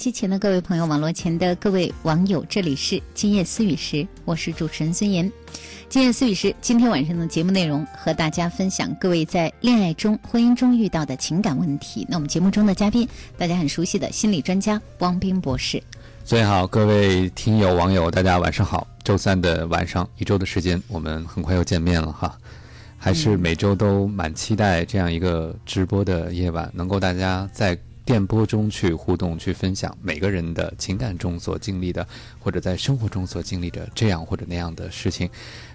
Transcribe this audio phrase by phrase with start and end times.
[0.00, 5.30] 机前的各位朋友，网络前的各位网友，这里是今夜思语时，我是主持人孙岩。
[5.90, 12.06] 今夜思语时，今天晚上的节目内容和大家分享各位在恋爱中、婚姻中遇到的情感问题。
[12.08, 13.06] 那我们节目中的嘉宾，
[13.36, 15.82] 大家很熟悉的心理专家汪斌博士。
[16.24, 18.86] 最好，各位听友网友，大家晚上好。
[19.04, 22.38] 周三的晚上，一周的时间，我们很快又见面了哈。
[22.96, 27.78] 还是每周都蛮期待这样一个直播的夜晚，能够大家在。
[28.10, 32.04] 电波中去互动，去分享每个人的情感中所经历的，
[32.40, 35.30] 或者在生活中所经历的这样或者那样的事情。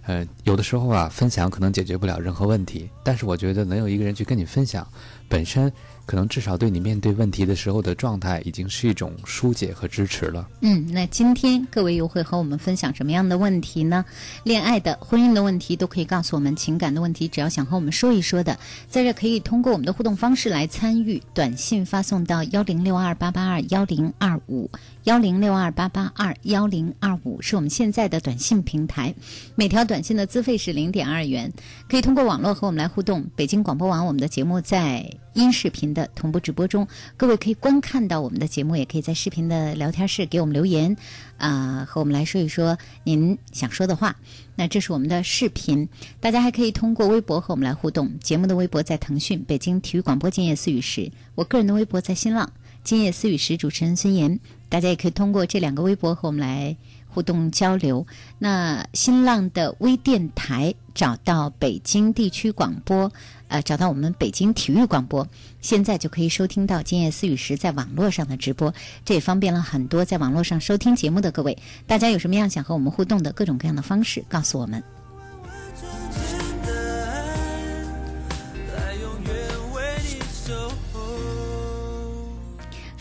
[0.06, 4.86] 呃，有的时候啊，分享可能解决不了任何问题，但是我觉得能有一个人去跟你分享，
[5.30, 5.72] 本身。
[6.06, 10.48] 可能至少对你面对问题的时候的状态，已经是一种疏解和支持了。
[10.62, 14.06] 嗯，那今天各位又会和我们分享什么样的问题呢？
[14.44, 18.58] 恋爱的、婚姻的问题都可以告诉我们，情感的问题只要想和我们说一说的，
[18.88, 24.70] 在这可以通过我们的互动方式来参与，短信发送到幺零六二八八二幺零二五。
[25.06, 29.14] 幺零六二八八二幺零二五是我们现在的短信平台，
[29.54, 31.54] 每条短信的资费是零点二元，
[31.88, 33.24] 可以通过网络和我们来互动。
[33.36, 40.98] 北京广播网我们的节目在音视频的同步直播中，各位可以观看到我们的节目，也可以在视频的聊天室给我们留言，
[41.38, 44.16] 啊，和我们来说一说您想说的话。
[44.56, 45.88] 那这是我们的视频，
[46.20, 48.18] 大家还可以通过微博和我们来互动。
[48.18, 52.52] 节目的微博在腾讯北京体育广播今夜思语时，我个人的微博在新浪
[52.86, 54.40] 今夜思语时，主持人孙岩。
[54.70, 58.06] 大家也可以通过这两个微博和我们来互动交流。
[58.38, 63.12] 那新浪的微电台找到北京地区广播，
[63.48, 65.28] 呃，找到我们北京体育广播，
[65.62, 68.72] 现在就可以收听到《今夜思雨时》在网络上的直播，
[69.04, 71.58] 这也方便了很多在网络上收听节目的各位。
[71.88, 74.84] 大家有什么样想和我们互动的各种各样的方式，告诉我们。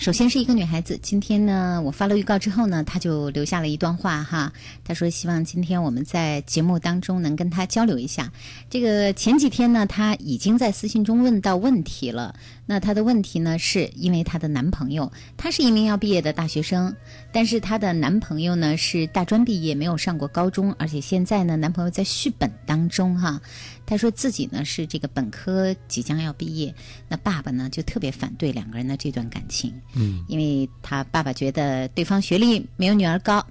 [0.04, 4.52] 首先是一个女孩子，今天呢，我发了预告之后呢，她就留下了一段话哈。
[4.84, 8.30] 她说希望今天我们在节目当中能跟她交流一下。
[8.68, 12.34] 这个前几天呢，她已经在私信中问到问题了。
[12.66, 16.94] 那她的问题呢，是因为她的男朋友，她是一名要毕业的大学生，
[17.32, 23.40] 但是她的男朋友呢是大专毕业，没有上过高中，而且现在呢，男朋友在续本当中哈。
[23.86, 26.74] 他说自己呢是这个本科即将要毕业，
[27.08, 33.44] 那爸爸呢就特别反对两个人的这段感情，嗯，因为他爸爸觉得对方学历没有女儿高，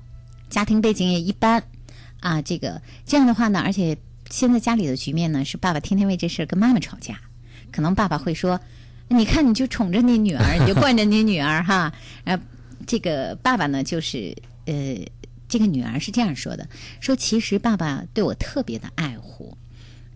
[0.50, 1.64] 家庭背景也一般，
[2.20, 3.98] 啊，这个这样的话呢，而且
[4.30, 7.20] 现在家里的局面呢是爸爸天天为这事儿跟妈妈吵架，
[7.72, 8.60] 可能爸爸会说，
[9.08, 11.94] 你看你就宠着你女儿，你就惯着你女儿哈，
[12.24, 12.40] 呃，
[12.88, 14.36] 这个爸爸呢就是
[14.66, 14.98] 呃。
[15.50, 16.68] 这个女儿是这样说的
[17.00, 19.56] ：“说其实爸爸对我特别的爱护，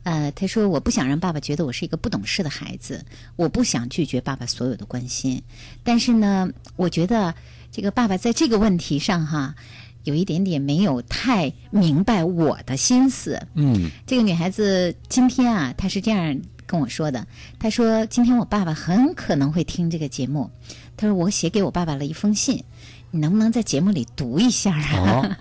[0.07, 3.03] 呃，他说我不想让爸爸觉得我是一个不懂事的孩子，
[3.35, 5.43] 我不想拒绝爸爸所有的关心，
[5.83, 7.35] 但是呢，我觉得
[7.73, 9.53] 这个爸爸在这个问题上哈，
[10.05, 13.37] 有一点点没有太明白我的心思。
[13.55, 17.27] 嗯，这个女孩子今天啊，她是这样跟我说的：
[17.59, 20.49] 她说今天我爸爸很可能会听这个节目，
[20.95, 22.63] 她说我写给我爸爸了一封信。”
[23.11, 25.37] 你能不能在节目里读一下啊？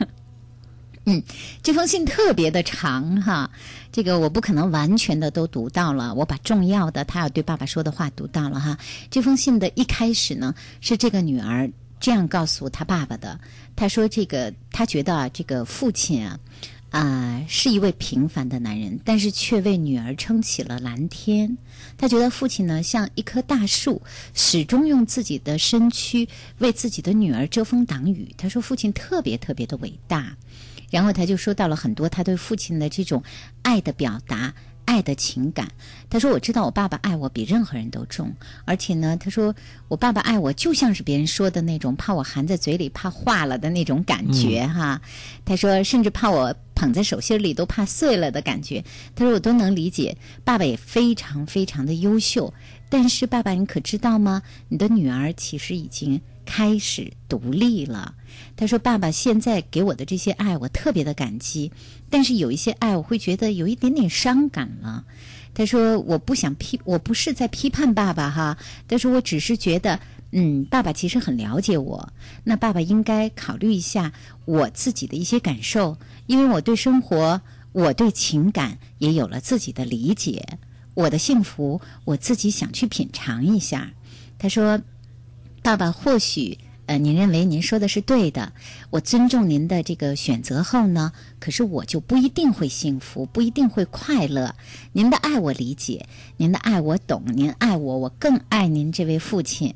[1.06, 1.22] 嗯，
[1.62, 3.48] 这封信特别的长哈，
[3.92, 8.76] 这个我不可能完全的都读到了，我把重要的他要对爸爸说的话读到了哈。
[9.08, 11.70] 这封信的一开始呢，是这个女儿
[12.00, 13.38] 这样告诉他爸爸的，
[13.76, 16.38] 他说：“这个他觉得啊，这个父亲啊。”
[16.90, 21.58] 啊，是一位平凡的男人，但是却为女儿撑起了蓝天。
[21.98, 24.00] 他觉得父亲呢像一棵大树，
[24.32, 26.26] 始终用自己的身躯
[26.58, 28.32] 为自己的女儿遮风挡雨。
[28.38, 30.34] 他说父亲特别特别的伟大，
[30.90, 33.22] 然后他就说到了很多他对父亲的这种
[33.62, 34.54] 爱的表达。
[34.86, 35.68] 爱的情感，
[36.08, 38.32] 他说：“我知道我爸爸爱我比任何人都重，
[38.64, 39.52] 而且呢，他说
[39.88, 45.02] 我爸爸爱我就像是别人说的那种，怕我含在嘴里怕化了的那种感觉哈。
[45.44, 48.84] 他说，甚至怕我捧在手心里都怕碎了的感觉。
[49.16, 50.16] 他说我都能理解。
[50.44, 52.54] 爸爸也非常非常的优秀，
[52.88, 54.40] 但是爸爸，你可知道吗？
[54.68, 58.14] 你的女儿其实已经。”开始独立了，
[58.56, 61.70] 他说：“爸爸现在给我的这些爱，我特别的感激。
[62.08, 65.04] 但是有一些爱，我会觉得有一点点伤感了。”
[65.54, 70.00] 他说：“我不想批，我不是在批判爸爸哈，但是我只是觉得，
[70.32, 72.12] 嗯，爸爸其实很了解我。
[72.44, 74.12] 那爸爸应该考虑一下
[74.44, 75.96] 我自己的一些感受，
[76.26, 77.40] 因为我对生活，
[77.72, 80.58] 我对情感也有了自己的理解。
[80.94, 83.92] 我的幸福，我自己想去品尝一下。”
[84.38, 84.80] 他说。
[85.62, 88.52] 爸爸，或许呃，您认为您说的是对的，
[88.90, 94.54] 我尊重您的这个选择后呢，可是我就不一定会幸福，不一定会快乐。
[94.92, 96.06] 您的爱我理解，
[96.36, 99.74] 您的爱我懂，您爱我，我更爱您这位父亲。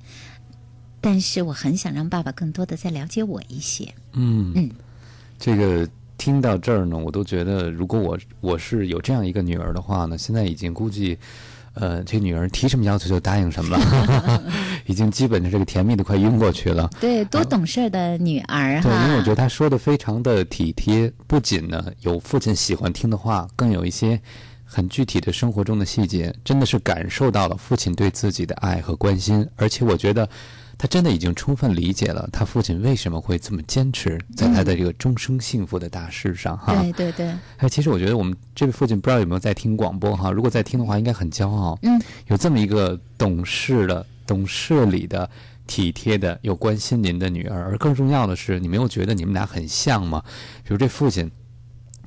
[1.01, 3.93] 但是我很想让爸爸更多的再了解我一些。
[4.13, 4.71] 嗯嗯，
[5.39, 11.19] 这个听到这儿呢，我都觉得，如果我我是有这样一个女儿的话呢，现在已经估计。
[11.75, 14.43] 呃，这女儿提什么要求就答应什么了，
[14.91, 16.91] 已经基本的这个甜蜜的快晕过去了。
[17.01, 18.83] 对，多懂事的女儿哈。
[18.83, 24.21] 对，因为我觉得她说的非常的体贴，不仅呢有父亲喜欢听的话，更有一些
[24.65, 30.29] 很具体的生活中的细节，真的是感受到了父亲对自己的爱和关心，而且我觉得。
[30.81, 36.75] 他真的已经充分理解了他父亲为什么会这么坚持在他的这个终生幸福的大事上哈。
[36.81, 37.27] 对对对。
[37.59, 40.31] 哎，其实我觉得我们这位父亲不知道有没有在听广播哈？
[40.31, 41.79] 如果在听的话，应该很骄傲。
[41.83, 42.01] 嗯。
[42.29, 45.29] 有这么一个懂事的、懂事理的、
[45.67, 50.23] 体贴的、又关心您的女儿，而更重要的是，你没有觉得你们俩很像吗？
[50.65, 51.31] 比如这父亲。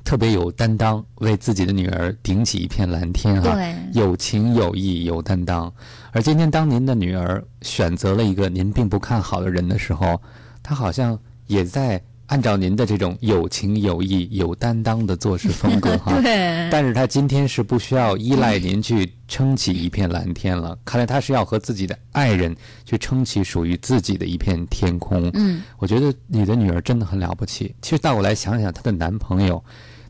[0.04, 3.58] 特别有担当，为自己的女儿顶起一片蓝天哈，
[3.92, 5.72] 有情有义有担当。
[6.12, 10.20] 而今天，当您的女儿选择了一个您并不看好的人的时候，
[10.62, 12.00] 她好像也在。
[12.28, 16.70] 按照您的这种有情有义、有担当的做事风格哈， 对。
[16.70, 20.76] 但是她今天是不需要依赖您去撑起一片蓝天了。
[20.86, 25.30] 看来她是要和自己的爱人去撑起属于自己的一片天空。
[25.34, 27.74] 嗯，我觉得你的女儿真的很了不起。
[27.82, 29.62] 其实倒过来想想，她的男朋友，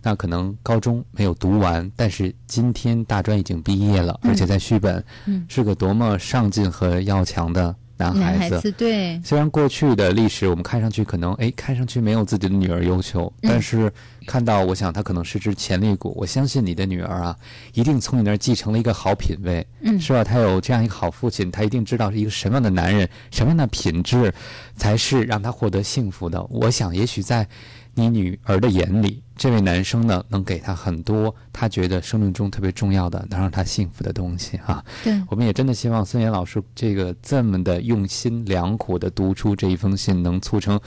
[0.04, 5.02] 那可能高中没有读完，但是今天大专已经毕业了，而且在续本，
[5.48, 7.74] 是个多么上进和要强的。
[7.96, 13.90] 男孩子对，虽然过去的历史我们看上去可能哎看上去没有自己的女儿优秀，但是
[14.26, 16.12] 看到我想他可能是只潜力股。
[16.16, 17.36] 我相信你的女儿啊，
[17.72, 20.24] 一定从你那儿继承了一个好品味，嗯，是吧？
[20.24, 24.34] 他有这样一个好父亲，他一定知道是一个什么样的男人，什么样的品质
[24.76, 26.42] 才是让他获得幸福的。
[26.50, 27.46] 我想也许在。
[27.94, 34.84] 你女儿的眼里，这位男生呢，能给她很多她觉得生命中特别重要的，能让她幸福的东西哈。
[35.04, 40.78] 对，我们也真的希望孙岩老师这个这么的用心良苦的读出这一封信，能促成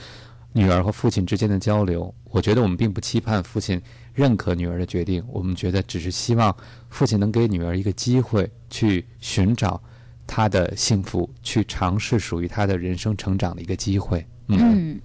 [0.52, 2.14] 女儿和父亲之间的交流。
[2.30, 3.80] 我觉得我们并不期盼父亲
[4.12, 6.54] 认可女儿的决定，我们觉得只是希望
[6.90, 9.82] 父亲能给女儿一个机会，去寻找
[10.26, 14.26] 她的幸福，去尝试属于她的人生成长的一个机会。
[14.48, 15.00] 嗯。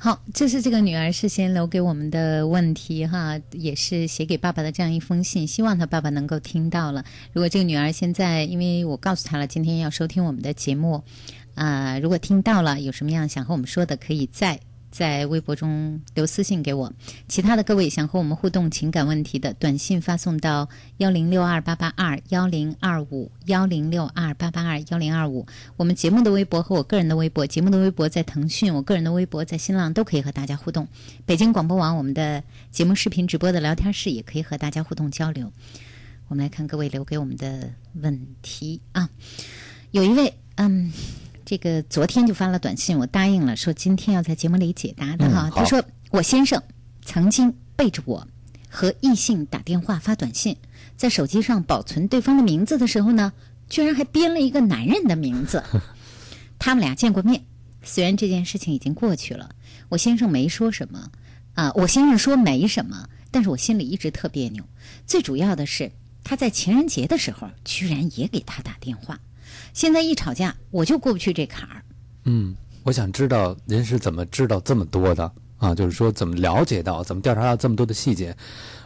[0.00, 7.04] 好，这是这个女儿事先留给我们的问题哈，也是写给爸爸的这样一封信，希望他爸爸能够听到了。
[7.32, 11.02] 如果这个女儿现在，因为我告诉她了今天要收听我们的节目，
[11.56, 16.92] 啊、如果听到了，有什么样想和我们说的，可以在在微博中留私信给我。
[17.28, 25.46] 其他的各位想和我们互动情感问题的，短信发送到幺零六二八八二幺零二五幺零六二八八二幺零二五。
[25.76, 30.88] 我们节目的微博和我个人的微博，节目的微博在腾讯，我个人的微博在新浪都可以和大家互动。
[31.26, 35.52] 北京广播网我们的节目视频直播的聊天室也可以和大家互动交流。
[36.28, 39.08] 我们来看各位留给我们的问题啊，
[39.90, 40.92] 有一位嗯。
[41.48, 45.48] 这个昨天就发了短信，我答应了，说今天要在节目里解答的哈。
[45.48, 46.62] 嗯他说我先生
[47.02, 48.28] 曾经背着我
[48.68, 50.58] 和异性打电话发短信，
[50.94, 53.32] 在手机上保存对方的名字的时候呢，
[53.70, 55.64] 居然还编了一个男人的名字。
[56.60, 57.42] 他们俩见过面，
[57.82, 59.48] 虽然这件事情已经过去了，
[59.88, 61.10] 我先生没说什么
[61.54, 64.62] 啊，我先生说没什么，但是我心里一直特别扭。
[65.06, 65.90] 最主要的是，
[66.22, 69.18] 他在情人节的时候居然也给他打电话。
[69.72, 71.82] 现在一吵架，我就过不去这坎儿。
[72.24, 75.74] 嗯，我想知道您是怎么知道这么多的啊？
[75.74, 78.36] 就是说怎么了解到，怎么调查到这么多的细节？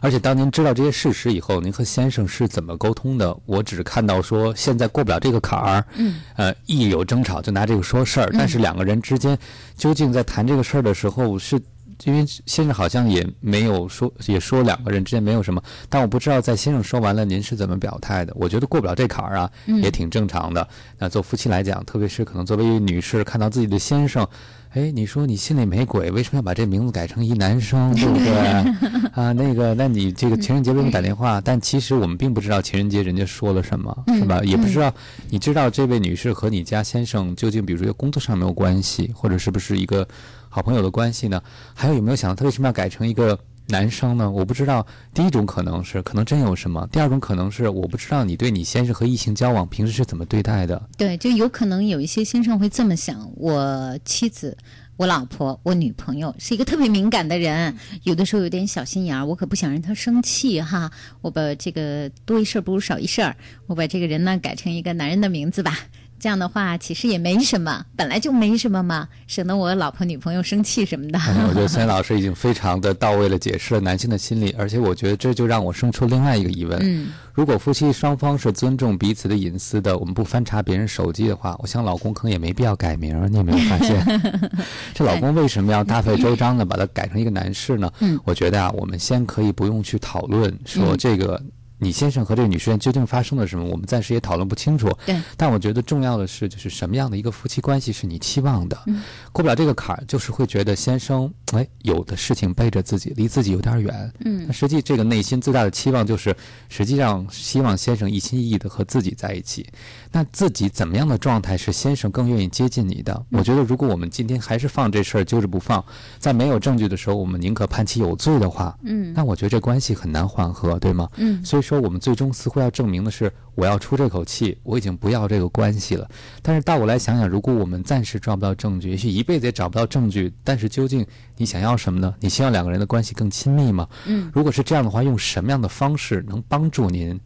[0.00, 3.36] 而且当您知道这些事实以后，您和先生是怎么沟通的？
[3.46, 9.38] 我只是看到说现在过不了这个坎儿，嗯，呃，一有争吵就拿这个说事儿，但是两个人之间
[9.76, 11.60] 究竟在谈这个事儿的时候是。
[12.04, 18.32] 因为先生好像也没有说，也说两个人之间没有什么，但我不知道在先生说完了，您是怎么表态的？
[18.36, 19.50] 我觉得过不了这坎儿啊，
[19.82, 20.66] 也挺正常的。
[20.98, 24.26] 那做夫妻来讲，特别是可能作为一位女士，看到自己的先生，
[24.70, 29.10] 哎，你说你心里没鬼，为什么要把这名字改成一男生，对不对？
[29.12, 31.40] 啊，那个，那你这个情人节为什么打电话？
[31.40, 34.40] 但其实我们并不知道情人节人家说了什么，是吧？
[34.42, 34.92] 也不知道，
[35.28, 40.06] 你知道这位女士和你家先生究竟，比如说工作上没有关系，或者是不是一个
[40.54, 41.42] 好朋友的关系呢？
[41.72, 43.38] 还有有没有想到他为什么要改成一个？
[43.68, 44.28] 男生呢？
[44.28, 44.84] 我不知道。
[45.14, 50.82] 第一种可能是可能真有什么；第二种可能是我不知道你对你先生和异性交往平时是怎么对待的。
[50.98, 54.54] 对，就有可能有一些先生会这么想：我妻子、
[54.96, 60.90] 我老婆、我女朋友是一个特别敏感的人，有的时候有点小心眼儿，我可不想让她生气哈。
[61.20, 63.34] 我把这个多一事不如少一事儿，
[63.68, 65.78] 我把这个人呢改成一个男人的名字吧。
[66.22, 71.18] 这样的话，其实也没什么，本来就没什么嘛，省得我老婆女朋友生气什么的。
[71.18, 83.20] 哎我觉得孙老师已经非常的到位了，解释了男性的心理，而且我觉得这就让我生出另外一个疑问：嗯，如果夫妻双方是尊重彼此的隐私的，我们不翻查别人手机的话，我想老公可能也没必要改名。
[83.28, 84.22] 你有没有发现？
[84.94, 87.92] 这老公为什么要大费周章的把它改成一个男士呢？
[87.98, 91.42] 嗯，我觉得啊，我们先可以不用去讨论说这个。
[91.82, 93.64] 你先生和这个女士究竟发生了什么？
[93.64, 94.88] 我们暂时也讨论不清楚。
[95.04, 98.78] 对，但我觉得重要的是，就是什么样的一个夫妻关系是你期望的？
[98.86, 104.12] 嗯过不了这个坎儿，就是会觉得先生哎有的事情背着自己，离自己有点远。
[104.24, 106.36] 嗯那实际这个内心最大的期望就是，
[106.68, 109.66] 实际上希望先生一心一意的和自己在一起。
[110.12, 113.24] 那自己怎么样的状态是先生更愿意接近你的？
[113.30, 115.82] 我觉得，如果我们今天还是放这事儿揪着不放，
[116.18, 121.08] 在没有证据的时候，我们宁可判其有罪的话，嗯那我觉得这关系很难缓和，对吗？
[121.16, 126.06] 嗯所以说，说我们最终似乎要证明的是，我要出这口气，我已经不要这个关系了。
[126.42, 131.06] 但是倒过来想想，如果我们暂时抓不到证据，也许一辈子也找不到证据，但是究竟
[131.38, 132.14] 你想要什么呢？
[132.20, 133.88] 你希望两个人的关系更亲密吗？
[134.04, 137.18] 嗯如果是这样的话，用什么样的方式能帮助您？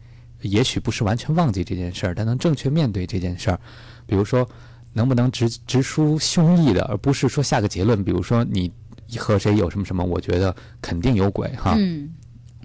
[0.43, 3.59] 也许不是完全忘记这件事儿，但能正确面对这件事儿。
[4.07, 4.49] 比如说，
[4.93, 8.05] 能不能直直抒胸臆的，而不是说下个结论？
[8.05, 8.71] 比如说，你
[9.19, 10.05] 和谁有什么什么？
[10.05, 11.75] 我觉得肯定有鬼哈。
[11.77, 12.15] 嗯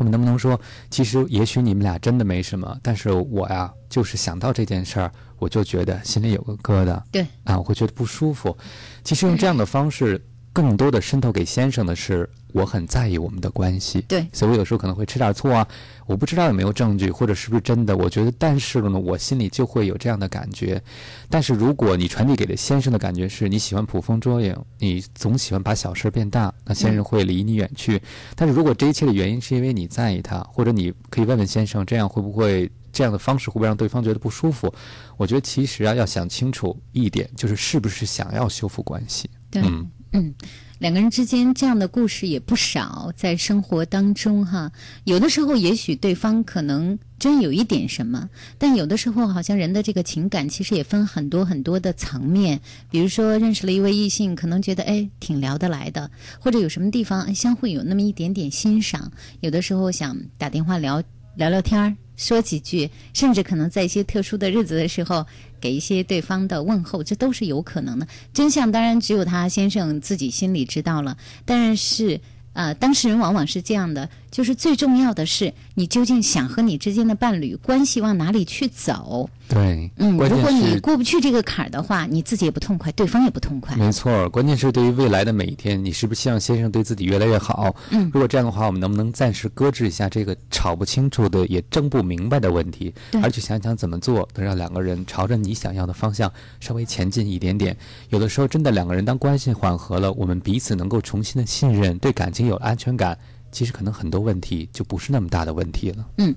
[0.02, 8.58] 我们能不能说，其实也许你们俩真的没什么，但是我呀，就是想到这件事儿，我就觉得心里有个疙瘩，对啊，我会觉得不舒服。
[9.04, 10.20] 其实用这样的方式，
[10.54, 14.02] 更多的渗透给先生的是，我很在意我们的关系。
[14.02, 15.66] 对所以我有时候可能会吃点醋啊，
[16.06, 17.96] 我不知道有没有证据，或者是不是真的。
[17.96, 20.82] 我觉得，但是呢，我心里就会有这样的感觉。
[21.30, 28.02] 但是如果你传递给了先生的感觉是你喜欢捕风捉影，你总喜欢把小事变大，那先生会离你远去。
[28.36, 34.74] 但是如果这一切的原因是因为你在意他，或者你可以问问先生，这样会不会这样的方式会不会让对方觉得不舒服？
[35.16, 39.30] 我觉得其实啊，要想清楚一点，就是是不是想要修复关系。
[39.50, 40.36] 对嗯嗯，
[40.80, 44.72] 两个人之间这样的故事也不少，在生活当中哈，
[45.06, 52.60] 有的时候也许对方可能真有一点什么，但有的时候好像人的这个情感其实也分很多很多的层面。
[52.90, 61.02] 比如说认识了一位异性，可能觉得哎挺聊得来的，或者有什么地方相互有那么一点点欣赏，有的时候想打电话聊
[61.38, 61.96] 聊聊天儿。
[62.22, 65.26] 说几句，甚至可能在一些特殊的日子的时候，
[65.60, 68.08] 给一些对方的问候，这都是有可能的。
[68.32, 72.22] 真相当然只有他先生自己心里知道了，但是。
[72.54, 79.30] 呃，当事人往往是这样的，就是最重要的是，你究竟想和你之间的伴侣关系往哪里去走？
[79.54, 83.76] 对，嗯，如果你过不去这个坎儿的话，你自己也不痛快，对方也不痛快。
[83.76, 87.76] 没错，关键是对于未来的每一天，你是不是希望先生对自己越来越好？
[87.90, 96.32] 嗯如果这样的话，我们能不能暂时搁置一下这个吵不清楚的、也争不明白的问题对，而去想想怎么做，能让两个人朝着你想要的方向
[96.62, 97.76] 稍微前进一点点？
[98.08, 103.18] 有的时候，真的两个人当关系缓和了，我们彼此能够重新的信任，对感情有了安全感，
[103.52, 106.08] 其实可能很多问题就不是那么大的问题了。
[106.20, 106.34] 嗯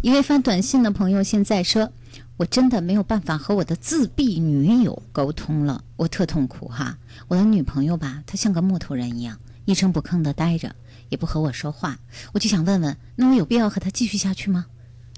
[0.00, 1.90] 一位发短信的朋友现在说
[2.36, 6.98] ：“我真的没有办法和我的自闭女友沟通了，我特痛苦哈。
[7.28, 10.74] 我的女朋友吧，她像个木头人一样，一声不吭的呆着，
[11.10, 11.96] 也不和我说话。
[12.32, 14.66] 我就想问问，那我有必要和她继续下去吗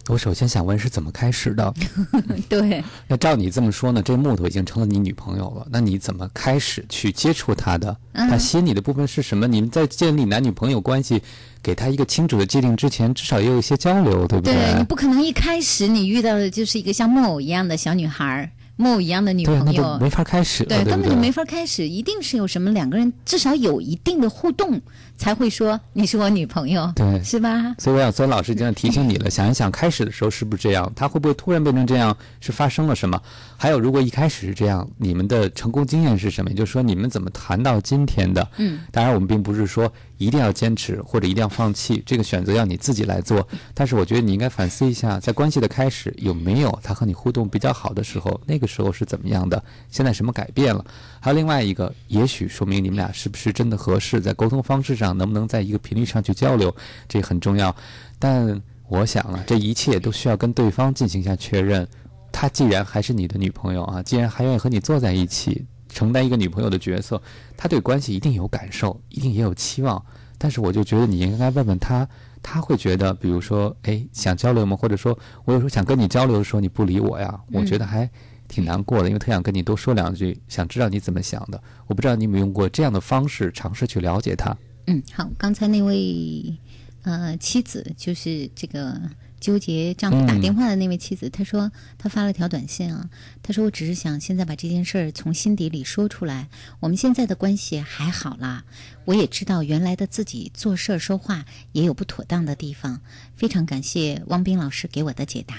[0.08, 1.72] 我首先想问是怎么开始的？？”
[2.48, 7.96] 对，那照你这么说呢，这木头已经成了你女朋友了，那你怎么开始去接触她的？
[8.12, 9.46] 嗯她吸引你的部分是什么？
[9.46, 11.20] 你们在建立男女朋友关系，
[11.62, 20.90] 给她一个清楚的界定之前，至少也有一些交流，对不对你不可能一开始你遇到的就是一个像木偶一样的小女孩，木偶一样的女，朋友，没法开始，对，对对？
[20.92, 24.80] 根本就没法开始，一定是有什么两个人至少有一定的互动，
[25.16, 27.74] 才会说你是我女朋友，对是吧？
[27.78, 30.90] 所以我想，孙老师经常提醒你了， 想一想开始的时候是不是这样？
[30.94, 32.16] 他会不会突然变成这样？
[32.40, 33.20] 是发生了什么？
[33.56, 36.50] 还有，如果一开始是这样，你们的成功经验是什么？
[36.50, 38.46] 也就是说，你们怎么谈到今天的？
[38.58, 43.46] 嗯，当然，我们并不是说一定要坚持或者一定要放弃，这个选择要你自己来做。
[43.74, 49.62] 但是，我觉得你应该反思一下，在关系的开始有没有他和你互动比较好的时候，那个时候是怎么样的？
[49.90, 50.84] 现在什么改变了？
[51.26, 56.72] 还有另外一个，也许说明你们俩是不是真的合适，在沟通方式上能不能在一个频率上去交流，
[57.08, 57.74] 这很重要。
[58.16, 61.84] 但我想啊，这一切都需要跟对方进行一下确认。
[62.30, 67.20] 她既然还是你的女朋友啊，既然还愿意和你坐在一起，承担一个女朋友的角色，
[67.56, 70.00] 她对关系一定有感受，一定也有期望。
[70.38, 72.08] 但是我就觉得你应该问问她，
[72.40, 74.76] 她会觉得，比如说，哎，想交流吗？
[74.76, 78.08] 或者说我有时候想跟你交流的时候，你不理我呀，我觉得还
[78.48, 81.62] 挺难过的，因为特想跟你多说两句，想知道你怎么想的。
[81.86, 84.56] 我不知道你有没有用过这样的方式尝试去了解他。
[84.86, 86.54] 嗯，好，刚才那位
[87.02, 89.00] 呃妻子就是这个
[89.40, 93.10] 纠结丈夫打嗯电话的那位妻子，她说她发了条短信啊，
[93.42, 96.48] 她说我只是想现在把这件事儿从心底里说出来，
[96.80, 98.64] 我们现在的关系还好啦，
[99.04, 103.00] 我也知道原来的自己做事儿说话也有不妥当的地方，
[103.36, 105.54] 非常感谢汪斌老师给我的解答。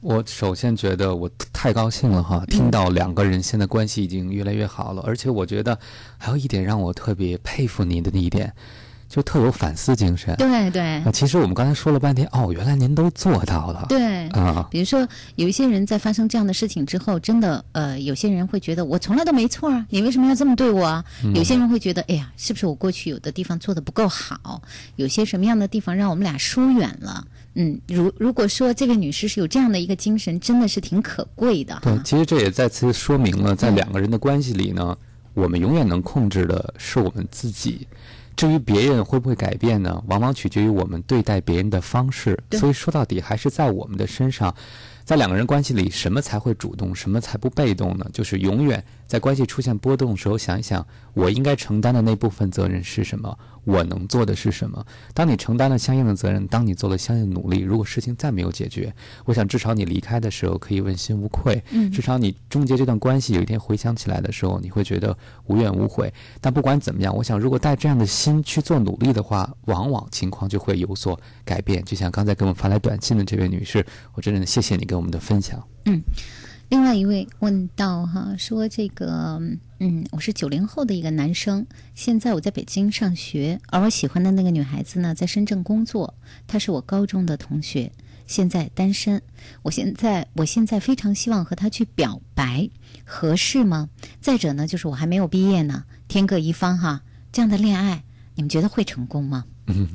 [0.00, 5.78] 我首先觉得我太高兴了哈，听到两个人现在关系已经越来越好了，而且我觉得
[6.16, 8.50] 还有一点让我特别佩服您的一点，
[9.10, 10.34] 就特有反思精神。
[10.36, 13.84] 对对啊，其实我们刚才说了半天，哦，原来您都做到了。
[13.90, 21.04] 对，啊，比如说，有一些人在发生这样的事情之后，真的，呃，有些人会觉得我从来都没错啊，你为什么要这么对我啊？
[21.34, 24.62] 有些人会觉得，哎呀，是不是我过去有的地方做的不够好？
[24.96, 27.22] 有些什么样的地方让我们俩疏远了？
[27.54, 34.96] 嗯，如如果说这个女士是有这样的一个精神，真的是挺可贵的对，其实这也再次说明了，在两个人的关系里呢，
[35.34, 37.86] 我们永远能控制的是我们自己。
[38.36, 40.02] 至于别人会不会改变呢？
[40.06, 42.38] 往往取决于我们对待别人的方式。
[42.52, 44.54] 所以说到底还是在我们的身上。
[45.04, 48.06] 在两个人关系里，什么才会主动，什么才不被动呢？
[48.12, 53.36] 就是永远在关系出现波动的时候，想一想，我应该承担的那部分责任是什么？
[53.64, 54.86] 我能做的是什么？
[55.12, 58.94] 当你承担了相应的责任，当你做了相应的努力，如果事情再没有解决，
[59.24, 61.60] 我想至少你离开的时候可以问心无愧。
[61.72, 66.14] 嗯至少你终结这段关系，有一天回想起来的时候，你会觉得无怨无悔。
[66.40, 71.84] 但不管怎么样，我想如果带这样的心去做努力的话，往往情况就会有所改变。
[71.84, 75.60] 就像刚才给我们发来短信的这位女士，我真的谢谢你给我们的分享。
[76.70, 79.42] 另外一位问到哈，说这个，
[79.80, 86.14] 嗯，我是九零后的一个男生，现在我在北京上学，而我喜欢的那个女孩子呢，在深圳工作，
[86.46, 87.90] 她是我高中的同学，
[88.28, 89.20] 现在单身。
[89.62, 92.70] 我现在，我现在非常希望和她去表白，
[93.04, 93.88] 合适吗？
[94.20, 97.02] 再者呢，就是我还没有毕业呢，天各一方哈，
[97.32, 98.04] 这样的恋爱，
[98.36, 99.44] 你们觉得会成功吗？
[99.66, 99.88] 嗯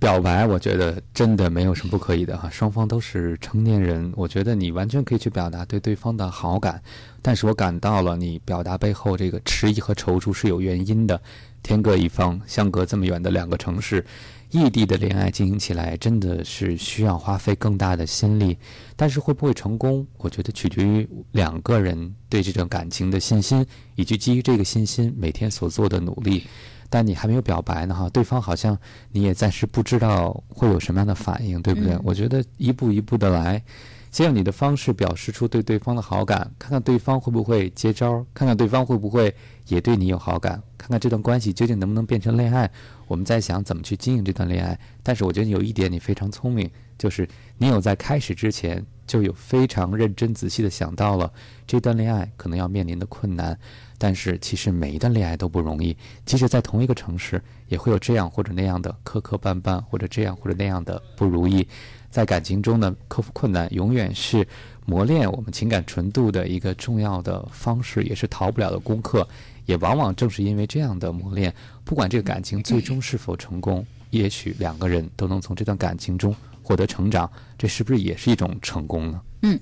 [0.00, 6.82] 表白，我觉得真的没有什么不可以的哈，双方都是成年人，我觉得你完全可以去表达对对方的好感，
[7.20, 11.20] 但是我感到了你表达背后这个迟疑和踌躇是有原因的。
[11.62, 14.02] 天各一方，相隔这么远的两个城市，
[14.50, 18.56] 异地的恋爱进行起来真的是需要花费更大的心力，
[18.96, 26.44] 但是会不会成功，我觉得取决于两个人对这段感情的信心，以及基于这个信心每天所做的努力。
[26.90, 28.76] 但你还没有表白呢哈，对方好像
[29.12, 31.94] 你也暂时不知道会有什么样的反应，对不对？
[31.94, 33.62] 嗯我觉得一步一步的来，
[34.10, 39.32] 先用你的方式表示出对对方的好感，看看对方会不会接招，看看对方会不会
[39.68, 42.68] 也对你有好感，看看这段关系究竟能不能变成恋爱。
[43.06, 44.78] 我们在想怎么去经营这段恋爱。
[45.02, 51.32] 但是我觉得有一点你非常聪明，就是你有在开始之前就有非常认真仔细的想到了
[51.66, 53.56] 这段恋爱可能要面临的困难。
[54.02, 61.68] 但是其实每一段恋爱都不容易，即使在同一个城市，也会有这样或者那样的磕磕绊绊，或者这样或者那样的不如意。
[62.10, 64.44] 在感情中呢，克服困难永远是
[64.86, 69.28] 磨练我们情感纯度的一个重要的方式，也是逃不了的功课。
[69.66, 79.20] 也往往正是因为这样的磨练，不管这个感情最终是否成功，也许两个人都能从这段感情中获得成长，这是不是也是一种成功呢？
[79.42, 79.60] 嗯，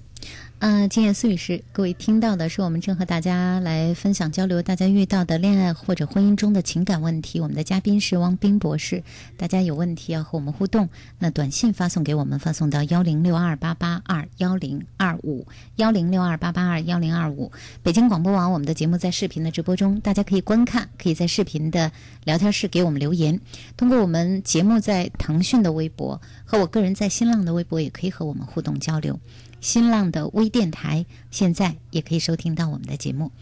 [0.61, 7.39] 嗯今夜思语是各位听到的是我们正和大家来分享交流大家遇到的恋爱或者婚姻中的情感问题。
[7.39, 9.05] 我们的嘉宾是汪斌博士，
[9.37, 10.89] 大家有问题要和我们互动，
[11.21, 17.53] 那短信发送给我们，发送到幺零六二八八二幺零二五幺零六二八八二幺零二五。
[17.85, 21.93] 北京广播网我们的节目在视频的直播中，大家可以观看，可以在视频的
[22.25, 23.41] 聊天室给我们留言。
[23.77, 29.21] 通过我们节目在腾讯的微博和我个人在新浪的微博，也可以和我们互动交流。
[29.61, 33.33] 新浪的微电台现在也可以收听到我们的节目。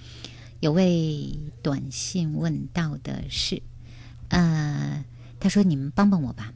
[0.60, 3.62] 有位短信问到的是，
[4.28, 5.04] 呃，
[5.38, 6.52] 他说：“你们帮帮我吧，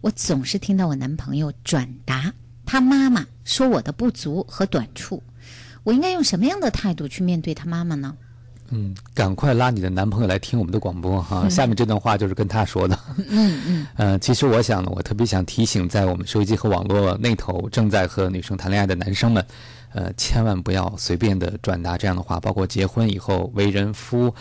[0.00, 2.32] 我总是听到我男朋友转达
[2.64, 5.22] 他妈妈说我的不足和短处，
[5.82, 8.16] 我应该用什么样的态度去面对他妈妈呢？”
[8.72, 11.48] 嗯，赶快拉你的男朋友来听我们的广播哈。
[11.48, 12.98] 下面这段话就是跟他说的。
[13.28, 19.44] 嗯嗯 呃，其实我想呢，我特别想提醒在我们收音机和网络那头正在和女生谈恋爱的男生们，
[19.92, 24.34] 呃，千万不要随便的转达这样的话，包括结婚以后为人夫。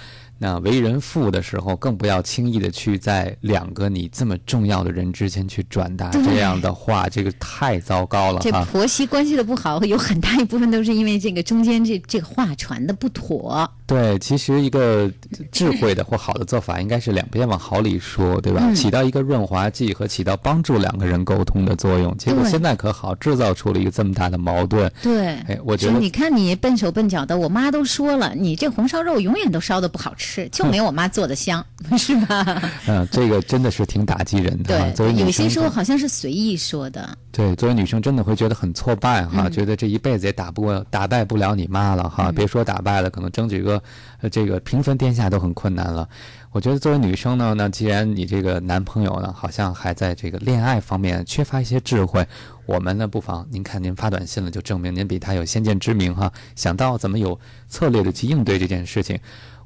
[0.44, 8.50] 那为人父的时候，更不要轻易的去在两个你这么重要的人之间去转达这样的话，这个太糟糕了这。
[8.66, 13.72] 婆媳关系的不好，有很大一部分都是因为这个中间这这个话传的不妥。
[13.92, 15.12] 对，其实一个
[15.52, 18.62] 智慧的或好的做法，应该是两边往好里说，对吧？
[18.64, 22.16] 嗯起到一个润滑剂和起到帮助两个人沟通的作用。
[22.18, 24.90] 结果现在可好，制造出了一个这么大的矛盾。
[25.02, 31.64] 对，哎，我觉得你看你笨手笨脚的，我妈都说了，你这红烧肉永远都烧的不好吃，就没我妈做的香，
[32.00, 32.64] 是吧？
[32.88, 34.90] 嗯，这个真的是挺打击人的哈。
[34.92, 42.30] 作为对，有些时候好像是随意说的，对，作为女生真的会觉得很挫败哈，嗯觉得这一辈子也打不过、打败不了你妈了哈。
[42.30, 43.82] 嗯别说打败了，可能争取个
[44.20, 46.08] 呃这个平分天下都很困难了。
[46.52, 52.28] 我觉得作为女生呢，那既然你这个男朋友呢，好像还在这个恋爱方面缺乏一些智慧，
[52.66, 57.40] 我们呢不妨您看您发短信了，就证明您比他有先见之明哈，想到怎么有
[57.70, 59.18] 策略的去应对这件事情。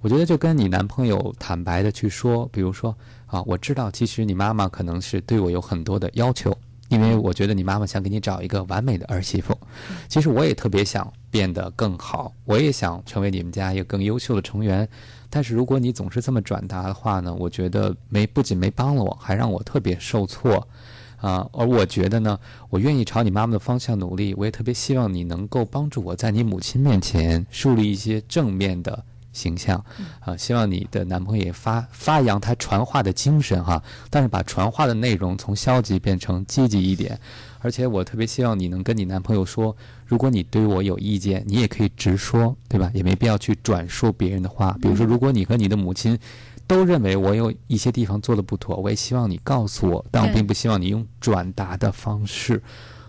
[0.02, 6.56] 我觉得就跟你男朋友坦白的去说，比如说啊，我知道其实你妈妈可能是对我有很多的要求，
[6.90, 9.58] 因为我觉得你妈妈想给你找一个完美的儿媳妇。
[10.08, 14.88] 其实我也特别想变得更好，我也想成为你们家一个更优秀的成员。
[15.30, 20.68] 但是如果你总是这么转达的话呢，我觉得没不仅没帮了我，还让我特别受挫。
[21.18, 22.38] 啊，而我觉得呢，
[22.70, 29.04] 我愿意朝你妈妈的方向努力，我也特别希望你能够帮助我在你母亲面前树立一些正面的
[29.36, 29.84] 形象，
[30.22, 37.20] 啊，希望你的男朋友也发发扬他传话的精神哈，但是把传话的内容从消极变成积极一点，
[37.60, 42.90] 而且我特别希望你能跟你男朋友说，如果你对我有意见，你也可以直说，对吧？
[42.94, 46.18] 也没必要去转述别人的话，比如说，如果你和你的母亲。
[46.68, 52.60] 都认为我有一些地方做的不妥，我也希望你告诉我，但我并不希望你用转达的方式，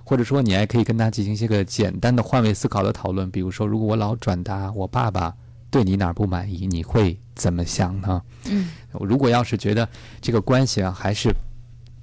[0.05, 5.35] 或者说你还可以跟他进行一些个简单的换位思考的讨论，比如说，如果我老转达我爸爸
[5.71, 8.23] 对你哪儿不满意，你会怎么想呢？
[8.47, 9.87] 嗯，如果要是觉得
[10.21, 11.31] 这个关系啊还是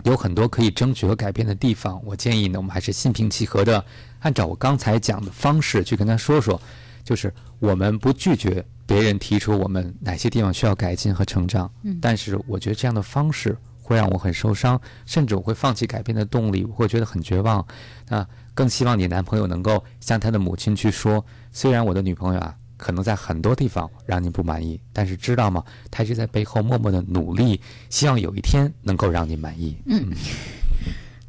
[0.04, 3.84] 有很多可以争取和改变的地方，我建议呢，我们还是心平气和的，
[4.20, 6.62] 按照我刚才讲的方式去跟他说说，
[7.04, 17.66] 就是我们不拒绝别人提出我们哪些地方需要改进和成长，嗯但是我觉得这样的方式会让我很受伤，甚至我会放弃改变的动力，我会觉得很绝望。
[18.10, 22.54] 那更希望你男朋友能够向他的母亲去说，虽然我的女朋友啊。
[22.84, 25.64] 可能在很多地方让您不满意，但是知道吗？
[25.90, 27.58] 他是在背后默默的努力，
[27.90, 29.74] 希望有一天能够让你满意。
[29.86, 30.12] 嗯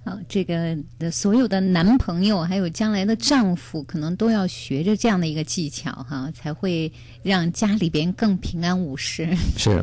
[0.04, 9.32] 好，这个的所有的男朋友还有将来的丈夫，可能都要学着这样的一个技巧哈，才会让家里边更平安无事。
[9.56, 9.80] 是，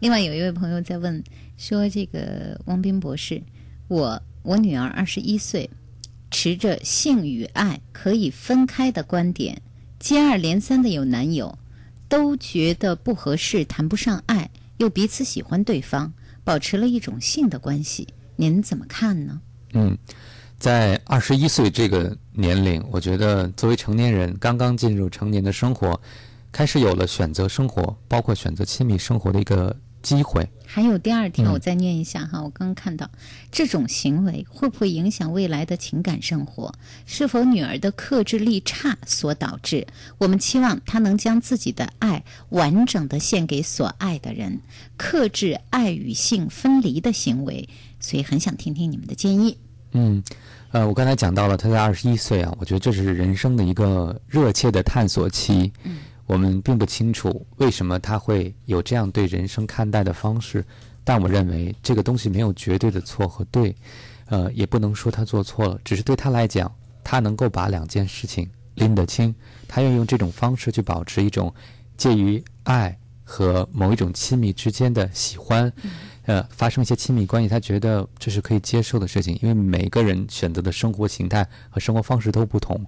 [0.00, 1.22] 另外有一位朋友在问
[1.58, 3.40] 说：“这个汪斌博士，
[3.88, 5.68] 我我女儿二十一岁，
[6.30, 9.60] 持着性与爱可以分开的观点，
[10.02, 11.56] 接二连三的有男友，
[12.08, 16.12] 都觉得不合适，谈不上爱，又彼此喜欢对方，
[16.42, 19.40] 保持了一种性的关系，您怎么看呢？
[19.74, 19.96] 嗯，
[20.58, 25.98] 在二十一岁这个年龄，我觉得作为成年人，刚刚进入成年的生活，
[26.50, 30.46] 开始有了选择生活，包括选择亲密生活的一个机会。
[30.66, 32.42] 还有第二条，嗯我再念一下哈。
[32.42, 33.10] 我刚刚看到，
[33.50, 36.72] 这种行为会不会影响未来的情感生活？
[37.04, 39.86] 是否女儿的克制力差所导致？
[40.16, 44.60] 我们期望她能将自己的爱完整的献给所爱的人，
[44.96, 47.68] 克制爱与性分离的行为。
[48.00, 49.58] 所以很想听听你们的建议。
[49.92, 50.22] 嗯，
[50.70, 55.70] 呃，我刚才讲到了他在二十一岁啊，我觉得这是人生的一个热切的探索期。
[55.84, 55.98] 嗯，
[56.32, 60.64] 我们并不清楚为什么他会有这样对人生看待的方式，
[61.04, 63.76] 但我认为这个东西没有绝对的错和对，
[64.30, 69.34] 呃，也不能说他做错了，只是对他来讲，他能够把两件事情拎得清，
[69.68, 71.52] 他愿意用这种方式去保持一种
[71.98, 75.70] 介于爱和某一种亲密之间的喜欢。
[76.24, 82.80] 呃，发生一些亲密关系，他觉得这是可以接受的事情，因为每个人选择的生活形态和生活方式都不同。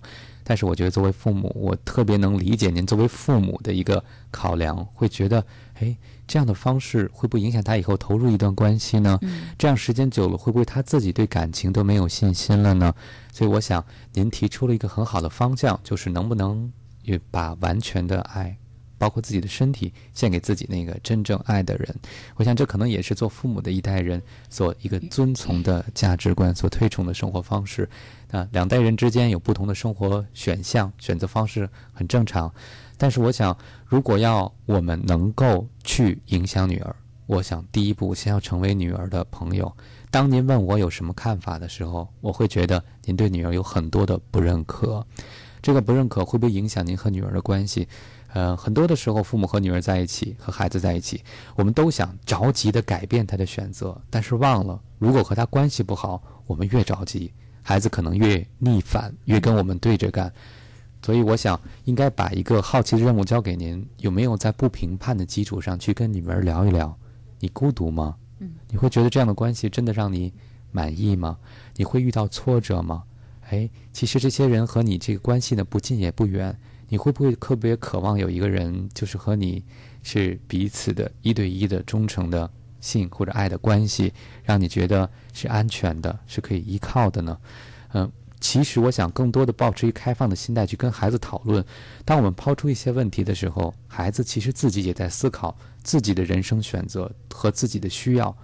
[0.46, 5.44] 但是，我觉得作为父母，我特别能理解您作为父母的一个考量，会觉得，
[5.80, 5.96] 哎，
[6.28, 9.18] 这样的方式会不会影响他以后投入一段关系呢？
[9.58, 12.94] 这样时间久了，会不会他自己对感情都没有信心了呢？
[13.32, 16.70] 所以，我想您提出了一个很好的方向，就是能不能
[17.02, 18.54] 也把完全的爱。
[19.04, 21.94] 包括自己的身体献给自己那个真正爱的人，
[22.36, 27.86] 我想这可能也是做父母的一代人所一个遵从的价值观，所推崇的生活方式。
[28.30, 32.50] 啊，两代人之间有不同的生活选项、选择方式很正常。
[32.96, 39.70] 但是，我想，如果要我们能够去影响女儿，我想第一步先要成为女儿的朋友。
[40.10, 45.06] 当您问我有什么看法的时候，我会觉得您对女儿有很多的不认可。
[45.60, 47.88] 这个不认可会不会影响您和女儿的关系？
[48.34, 51.22] 呃，很多的时候，父母和女儿在一起，和孩子在一起，
[51.54, 60.32] 我们都想着急的改变他的选择，但是忘了，如果和他关系不好，我们越着急，孩子可能越逆反，越跟我们对着干。
[61.00, 66.98] 所以，我想应该把一个好奇的任务交给您，有没有在不评判的基础上去跟女儿聊一聊？
[67.38, 68.16] 你孤独吗？
[68.40, 70.32] 嗯，你会觉得这样的关系真的让你
[70.72, 71.38] 满意吗？
[71.76, 73.04] 你会遇到挫折吗？
[73.50, 76.58] 哎，其实这些人和你这个关系呢，不近也不远。
[76.88, 79.62] 你会不会特别渴望有一个人，就是和你
[80.02, 87.38] 是彼此的一对一的忠诚的性或者爱的关系，让你觉得是安全的，是可以依靠的呢？
[87.94, 91.64] 嗯、其实我想更多的保持一开放的心态去跟孩子讨论。
[92.04, 98.36] 当我们抛出一些问题的时候，孩子其实自己也在思考自己的人生选择和自己的需要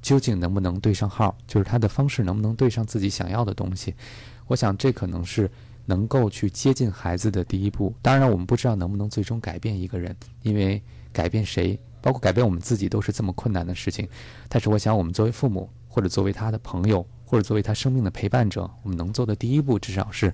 [0.00, 3.94] 究竟能不能对上号，就是他的方式能不能对上自己想要的东西。
[4.46, 5.50] 我想这可能是
[5.86, 7.94] 能够去接近孩子的第一步。
[8.02, 14.08] 当然，我们不知道能不能最终改变一个人，因为改变谁，包括改变我们自己，都是这么困难的事情。
[14.48, 20.32] 但是，我想我们作为父母，或者作为他的朋友，或者作为他生命的陪伴者，我们能做的第一步，至少是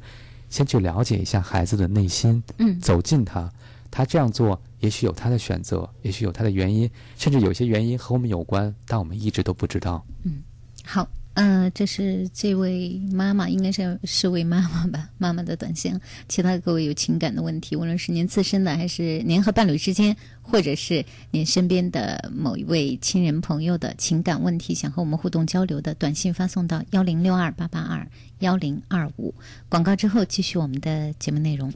[0.51, 3.51] 先去了解一下孩子的内心，嗯走近他。
[3.91, 10.05] 他这样做，也许有他的选择，也许有他的原因，甚至有些原因和我们有关，但我们一直都不知道。
[10.25, 10.43] 嗯
[10.85, 11.09] 好，
[11.39, 15.09] 呃，这是这位妈妈，应该是是位妈妈吧？
[15.19, 15.97] 妈妈的短信。
[16.29, 28.05] 其他各位有情感的问题，无论是您自身的，还是您和伴侣之间，或者是您身边的某一位亲人朋友的情感问题，想和我们互动交流的，短信发送到幺零六二八八二
[28.41, 29.33] 幺零二五。
[29.69, 31.73] 广告之后继续我们的节目内容。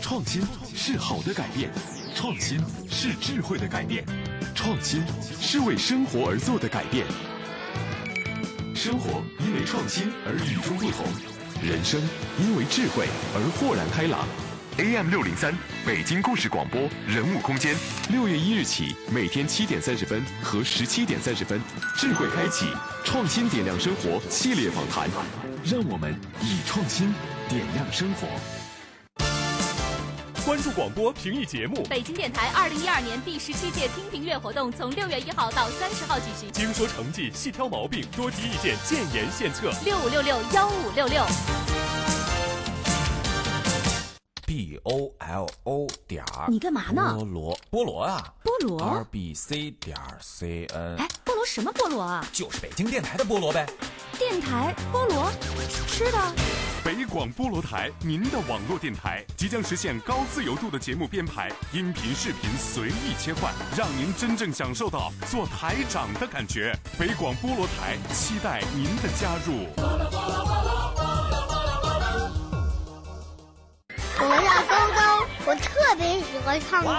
[0.00, 0.40] 创新
[0.74, 1.70] 是好的改变，
[2.14, 2.58] 创新
[2.88, 4.02] 是智慧的改变，
[4.54, 5.02] 创新
[5.38, 7.04] 是为生活而做的改变。
[8.74, 11.06] 生活因为创新而与众不同，
[11.62, 12.00] 人生
[12.38, 14.26] 因为智慧而豁然开朗。
[14.78, 15.54] AM 六零三，
[15.86, 17.76] 北京故事广播人物空间，
[18.10, 21.60] 六月一日起，每天七点三十分和十七点三十分，
[21.96, 22.66] 智慧开启，
[23.04, 25.08] 创新点亮生活系列访谈，
[25.64, 27.12] 让我们以创新
[27.48, 28.26] 点亮生活。
[30.44, 36.50] 关注广播评议节目，北京电台二零一二年第十七届听评月活动从六月一号到三十号举行。
[36.50, 39.70] 精说成绩，细挑毛病，多提意见，建言献策。
[39.84, 41.24] 六五六六幺五六六。
[44.52, 52.22] B o l o 点儿，你干嘛呢菠萝，菠萝啊，菠萝 r b c 点 c n，哎，菠萝什么菠萝啊？
[52.34, 53.66] 就是北京电台的菠萝呗。
[54.18, 55.32] 电台菠萝，
[55.86, 56.18] 吃的。
[56.84, 66.78] 北广菠萝台，您的网络电台即将实现高自由度的节目编排，音频、视频随意切换，让您真正享受到做台长的感觉。
[66.98, 70.61] 北广菠萝台，期待您的加入。
[74.24, 76.92] 我叫高高我特别喜欢唱歌。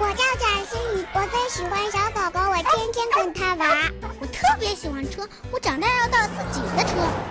[0.00, 3.92] 我叫贾欣怡，我最喜欢小狗狗，我天天跟它玩。
[4.20, 6.90] 我特别喜欢车，我长大要造自己的车。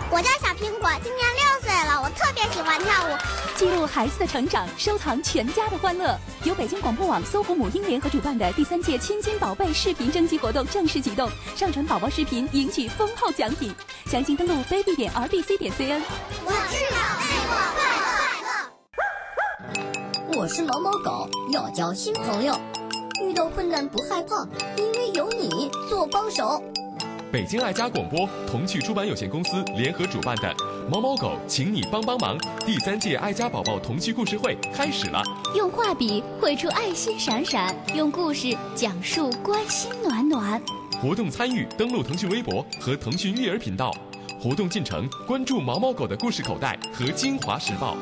[0.10, 3.18] 我叫小苹果，今年六岁了，我特别喜欢跳舞。
[3.58, 6.18] 记录孩子的成长，收藏全家的欢乐。
[6.46, 13.76] 由北京广播网、搜狐母婴联合主办的第三届亲亲宝贝视频征集活动正式启动，上传宝宝视频赢取丰厚奖品。
[14.06, 16.02] 详情登录 baby 点 rbc 点 cn。
[16.46, 17.26] 我是宝贝。
[17.50, 17.79] 我
[20.50, 22.60] 是毛毛狗，要交新朋友，
[23.24, 26.62] 遇到困难不害怕，因为有你做帮手。
[27.32, 30.52] 北京爱家广播、童趣出版有限公司联合主办的
[30.90, 32.36] “毛毛狗，请你帮帮忙”
[32.66, 35.22] 第三届爱家宝宝童趣故事会开始了。
[35.56, 40.60] 用画笔绘出爱心闪闪，用故事讲述关心暖暖。
[41.00, 43.96] 活动参与登录腾讯微博和腾讯育儿频道。
[44.42, 47.96] 活动进程关注毛毛狗的故事口袋和京华时报。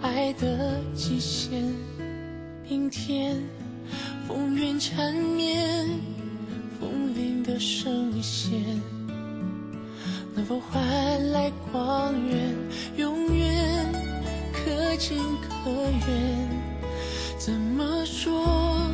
[0.00, 1.62] 爱的极限？
[2.68, 3.40] 明天
[4.26, 5.88] 风云缠绵，
[6.80, 8.60] 风铃的声线，
[10.34, 12.54] 能否换来光源？
[12.96, 13.86] 永远
[14.52, 15.70] 可近可
[16.08, 16.48] 远？
[17.38, 18.90] 怎么说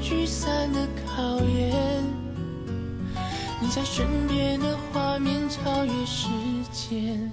[0.00, 1.72] 聚散的考验？
[3.60, 6.28] 你在身边的画面超越时
[6.72, 7.30] 间，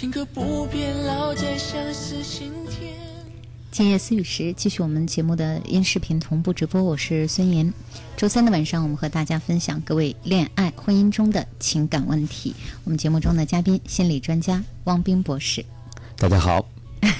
[0.00, 2.90] 听歌不变，老在相思心田。
[3.70, 6.82] 今夜思雨时，继续我们节目的音视频同步直播。
[6.82, 7.70] 我是孙岩。
[8.16, 12.54] 周三的晚上，我们和大家分享各位恋爱、婚姻中的情感问题。
[12.84, 15.62] 我们节目中的嘉宾，心理专家汪冰博士。
[16.16, 16.64] 大家好。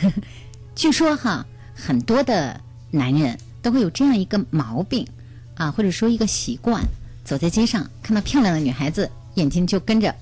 [0.75, 2.59] 据说哈，很多的
[2.91, 5.07] 男人都会有这样一个毛病
[5.55, 6.83] 啊，或者说一个习惯。
[7.27, 10.15] 走在街上，看到漂亮的女孩子，眼睛就跟着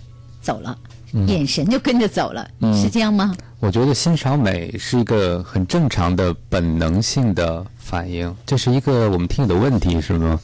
[0.42, 0.88] 走了，嗯、
[1.27, 3.35] 眼神就跟着走了，嗯、是这样吗？
[3.61, 10.38] 我觉得欣赏美是一个很正常的本能性的反应，这是一个我们听友的问题，是吗？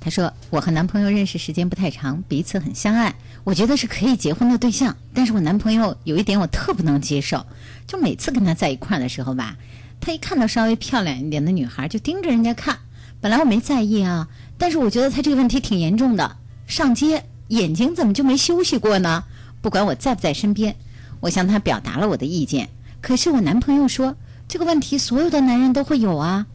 [0.00, 4.96] 他说：“我和男朋友认识时间不太长，彼此很相爱，我觉得是可以结婚的对象。
[5.12, 7.44] 但是我男朋友有一点我特不能接受，
[7.86, 9.56] 就每次跟他在一块儿的时候吧，
[10.00, 12.78] 他一看到稍微漂亮一点的女孩，就盯着人家看。
[13.20, 19.22] 本来我没在意啊。”但是我觉得他这个问题挺严重的，上街眼睛怎么就没休息过呢？
[19.60, 20.76] 不管我在不在身边，
[21.20, 22.68] 我向他表达了我的意见。
[23.00, 24.16] 可是我男朋友说，
[24.48, 26.46] 这个问题所有的男人都会有啊，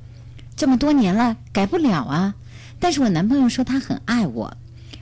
[0.55, 2.35] 这么多年了改不了啊。
[2.79, 4.57] 但是我男朋友说他很爱我，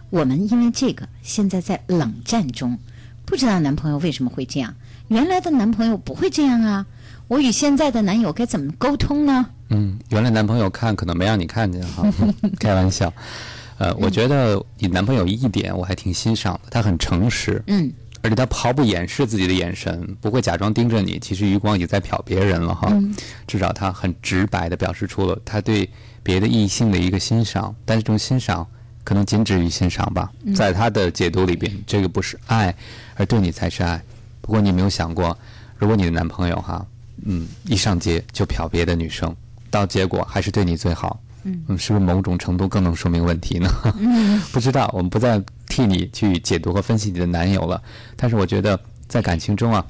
[0.09, 2.77] 我们因为这个现在在冷战中，
[3.25, 4.75] 不知道男朋友为什么会这样。
[5.07, 6.85] 原来的男朋友不会这样啊，
[7.27, 9.47] 我与现在的男友该怎么沟通呢？
[9.69, 12.03] 嗯，原来男朋友看可能没让你看见哈，
[12.59, 13.11] 开玩笑。
[13.81, 17.91] 呃，我觉得你男朋友一点我还挺欣赏的，他很诚实，嗯，
[18.21, 22.89] 而且他毫不掩饰自己的眼神，不会假装盯着你，其实余光已经在瞟别人了哈。
[22.91, 23.11] 嗯、
[23.47, 25.89] 至少他很直白的表示出了他对
[26.21, 28.67] 别的异性的一个欣赏，但是这种欣赏
[29.03, 32.71] 可能仅止于欣赏吧，嗯、在他的解读里边，这个不是爱，
[33.15, 33.99] 而对你才是爱。
[34.41, 35.35] 不过你有没有想过，
[35.75, 36.85] 如果你的男朋友哈，
[37.25, 39.35] 嗯，一上街就瞟别的女生。
[39.71, 43.69] 到结果还是对你最好，嗯，是不是某种程度更能说明问题呢？
[43.97, 47.81] 嗯， 不知道，我们不再替你去解读和分析你的男友了。
[48.15, 49.85] 但是我觉得，在感情中啊，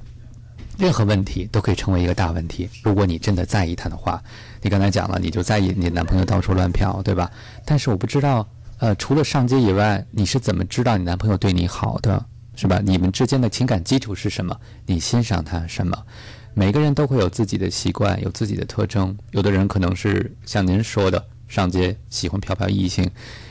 [0.77, 2.69] 任何问题都可以成为一个大问题。
[2.83, 4.21] 如果你真的在意他的话，
[4.61, 7.29] 你刚才讲了，你就在意你男朋友到处乱飘，对吧？
[7.65, 8.47] 但是我不知道，
[8.79, 12.23] 呃，除了上街以外，你是怎么知道你男朋友对你好的，
[12.55, 12.79] 是吧？
[12.83, 14.55] 你们之间的情感基础是什么？
[14.85, 15.97] 你欣赏他什么？
[16.53, 19.17] 每个人都会有自己的习惯，有自己的特征。
[19.31, 23.05] 有的人可能是像您说的，上街喜欢飘飘异性；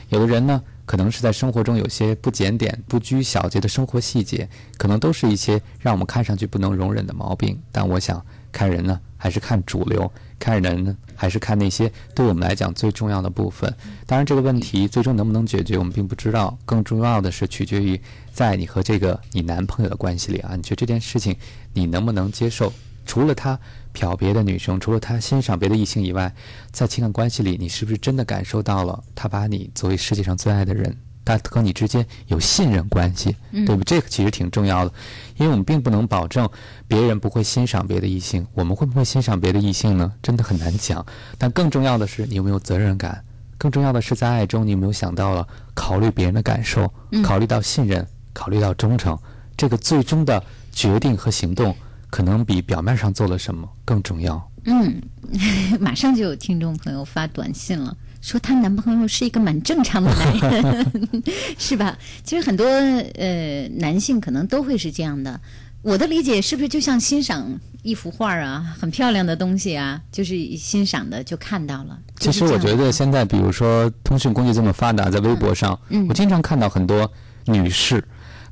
[0.09, 7.55] 有的人呢，可能是在生活中有些不检点、不拘小节的生活细节，可能都是一些让我们看上去不能容忍的毛病。
[7.71, 13.71] 但我想，看人呢，还是看主流；看人呢，还是看那些对我们来讲最重要的部分。
[14.07, 16.57] 当然，这个问题最终能不能解决，我们并不知道。
[16.65, 18.01] 更重要的是，取决于
[18.33, 21.35] 在你和这个你男朋友的关系里啊，你觉得这件事情
[21.71, 22.73] 你能不能接受？
[23.03, 23.59] 除了他
[23.93, 26.33] 瞟别的女生，除了他欣赏别的异性以外，
[26.71, 30.97] 在情感关系里，你是不是真的感受到了他把你作为世界上最爱的人？
[31.23, 33.83] 他和你之间有信任关系，嗯对不？
[33.83, 34.91] 这个其实挺重要的，
[35.37, 36.49] 因为我们并不能保证
[36.87, 40.11] 别人不会欣赏别的异性，我们会不会欣赏别的异性呢？
[40.23, 41.05] 真的很难讲。
[41.37, 43.23] 但更重要的是，你有没有责任感？
[43.59, 49.15] 更重要的是，在爱中，你有没有想到了考虑别人的感受，嗯考虑到信任，考虑到忠诚？
[49.55, 51.75] 这个最终的决定和行动，
[52.11, 54.51] 可能比表面上做了什么更重要。
[54.65, 55.01] 嗯，
[55.81, 61.23] 马上就有听众朋友发短信了，说她男朋友是一个蛮正常的男人，
[61.57, 61.97] 是吧？
[62.23, 65.41] 其实很多呃男性可能都会是这样的。
[65.81, 71.97] 我的理解是不是就像欣赏一幅画啊，很漂亮的东西啊，就是欣赏的就看到了。
[72.19, 77.11] 其实我觉得现在，比如说通讯工具这么发达，在微博上，嗯我经常看到很多
[77.45, 78.03] 女士，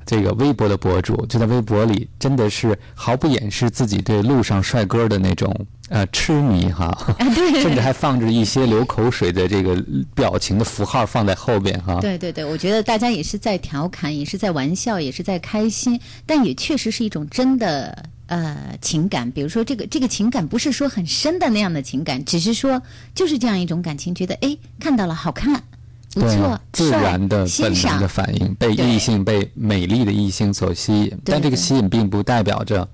[0.10, 5.56] 这个微博的博主就在微博里，真的是毫不掩饰自己对路上帅哥的那种
[5.90, 6.98] 呃痴迷哈，
[7.62, 9.80] 甚至还放着一些流口水的这个
[10.16, 12.00] 表情的符号放在后边哈。
[12.02, 19.30] 对对对，我觉得大家也是在调侃，也是在玩笑，也是在开心，但也确实是一种真的呃情感。
[19.30, 22.82] 比如说这个这个情感不是说很深的那样的情感，只是说
[23.14, 25.64] 就是这样一种感情，觉得哎看到了好看，
[26.14, 32.88] 不对错，自然的本能的反应，被异性、被美丽的异性所吸引，但这个吸引并不代表着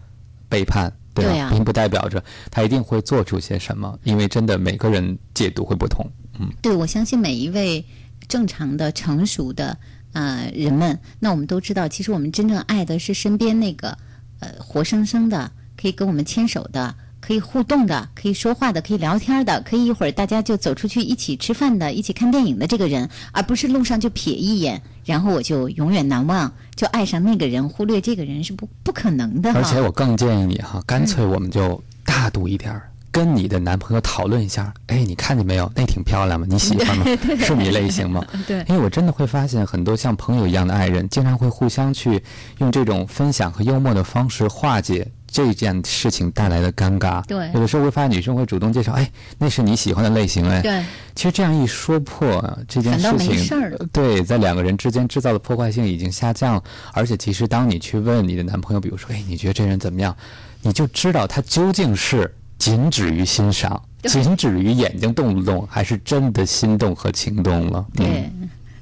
[0.49, 1.31] 背叛，对吧？
[1.31, 6.05] 对啊并不代表着他一定会做出些什么，因为真的每个人解读会不同。
[6.39, 7.85] 嗯，对，我相信每一位
[8.27, 9.77] 正常的、成熟的
[10.11, 13.97] 呃人们，那我们都知道，其实我们真正爱的是身边那个
[14.39, 15.49] 呃活生生的，
[15.81, 16.93] 可以跟我们牵手的。
[17.25, 29.51] 可以互动的，可以说话的，可以聊天的，可以一会儿大家就走出去一起吃饭的，一起看电影的这个人，而不是路上就瞥一眼，然后我就永远难忘，就爱上那个人，忽略这个人是不不可能的。
[29.53, 32.91] 而且我更建议你哈，干脆我们就大度一点儿。
[33.11, 35.71] 跟你的男朋友讨论一下，哎，你看见没有？
[35.73, 36.45] 那挺漂亮吗？
[36.49, 37.05] 你喜欢吗？
[37.39, 38.23] 是你类型吗？
[38.45, 42.21] 对因为我真的会发现，很多像朋友一样的爱人，经常会互相去
[42.59, 47.21] 用这种分享和幽默的方式化解这件事情带来的尴尬。
[47.25, 50.61] 对有的时候会发现女生会主动介绍，哎，那是你喜欢的类型，哎。
[50.61, 50.81] 对。
[51.13, 56.63] 其实这样一说破啊这件事情，事儿对，在两个人之间制造的破坏性已经下降了。
[56.93, 60.15] 而且，其实当你去问你的男朋友，比如说，哎，你觉得这人怎么样？
[60.61, 67.85] 你就知道他究竟是仅止于欣赏，仅止于眼睛动不动，还是真的心动和情动了。
[67.97, 68.05] 嗯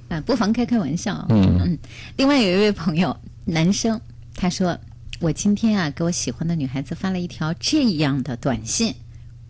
[0.09, 1.25] 对，啊，不妨开开玩笑。
[1.29, 1.77] 嗯嗯
[2.17, 3.99] 另外有一位朋友，男生，
[4.35, 4.77] 他说
[5.19, 8.93] ：“我今天啊，给我喜欢的女孩子发了一条这样的短信，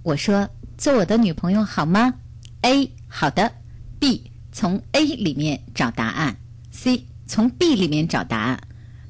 [0.04, 0.48] 我说
[0.78, 2.14] 做我的女朋友好吗
[2.62, 3.52] ？A 好的
[4.00, 6.36] ，B 从 A 里面找答案
[6.72, 8.60] ，C 从 B 里面找答案。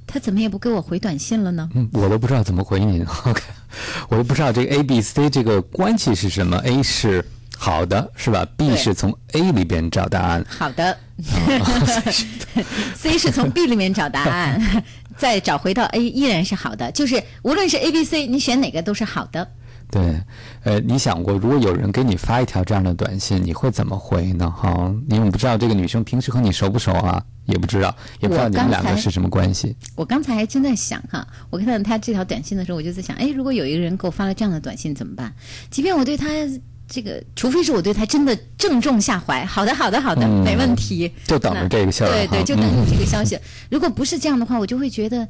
[0.05, 1.69] 他怎么也不给我回短信了呢？
[1.73, 3.03] 嗯，我都不知道怎么回你。
[3.25, 3.41] OK，
[4.07, 6.57] 我都不知道这个 A、B、C 这个关系是什么。
[6.57, 7.25] A 是
[7.57, 10.45] 好的，是吧？B 是从 A 里边找答案。
[10.49, 10.97] 好的，
[12.95, 14.83] C 是从 B 里面找答案，
[15.17, 19.47] 再找回到 A 依然是好的，就是无论是 A、B、C，你选哪个都是好的。
[19.91, 20.01] 对，
[20.63, 24.49] 呃，你想过，如果有人给你发一条这样的短信，你会怎么回呢？
[24.49, 29.75] 哈，因为我不知道这个女生平时和你熟不熟啊，也不知道，也不知道你们两个是什么关系。
[29.95, 35.31] 我刚才还真在想哈，我看到她这条短信的时候，我就在想，哎，如果有一个人给我发了这样的短信怎么办？
[35.69, 36.27] 即便我对他
[36.87, 43.37] 这个，除非是我对他真的正中下怀，好的，好的，好的，嗯没问题，就等着这个消息对对，就等着嗯这个消息。
[43.69, 45.23] 如果不是这样的话，我就会觉得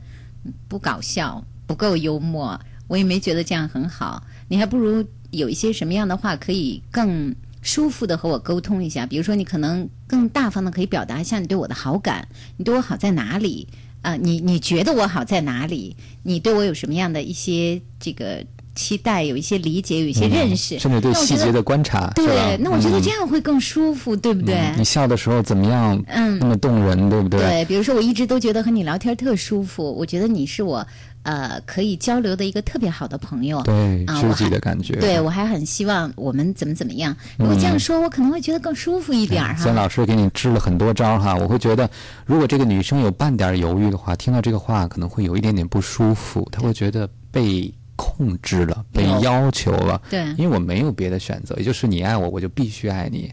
[0.43, 4.24] 嗯不搞笑，不够幽默，我也没觉得这样很好。
[4.49, 12.28] 你还不如有一些什么样的话可以更舒服的和我沟通一下，比如说你可能更大方的可以表达一下你对我的好感，
[12.58, 13.68] 你对我好在哪里
[14.01, 15.95] 啊、你你觉得我好在哪里？
[16.24, 18.45] 你对我有什么样的一些这个
[18.76, 24.55] 期待，有一些理解，有一些认识，嗯甚至对细节的观察，对，那我觉得嗯这样会更舒服，对不对？
[24.55, 26.03] 嗯你笑的时候怎么样？
[26.07, 27.39] 嗯那么动人，对不对？
[27.39, 30.86] 对，比如说我一直都觉得和你聊天特舒服，我觉得你是我
[31.21, 33.61] 呃可以交流的一个特别好的朋友。
[33.61, 37.15] 对知己的感觉对我还很希望我们怎么怎么样。
[37.38, 39.61] 如果这样嗯说，我可能会觉得更舒服一点儿哈。
[39.61, 41.89] 孙老师给你支了很多招哈，我会觉得，
[42.26, 50.01] 如果这个女生有半点犹豫的话，听到这个话可能会有一点点不舒服，她会觉得被控制了，被要求了。
[50.09, 53.31] 对因为我没有别的选择，也就是你爱我，我就必须爱你。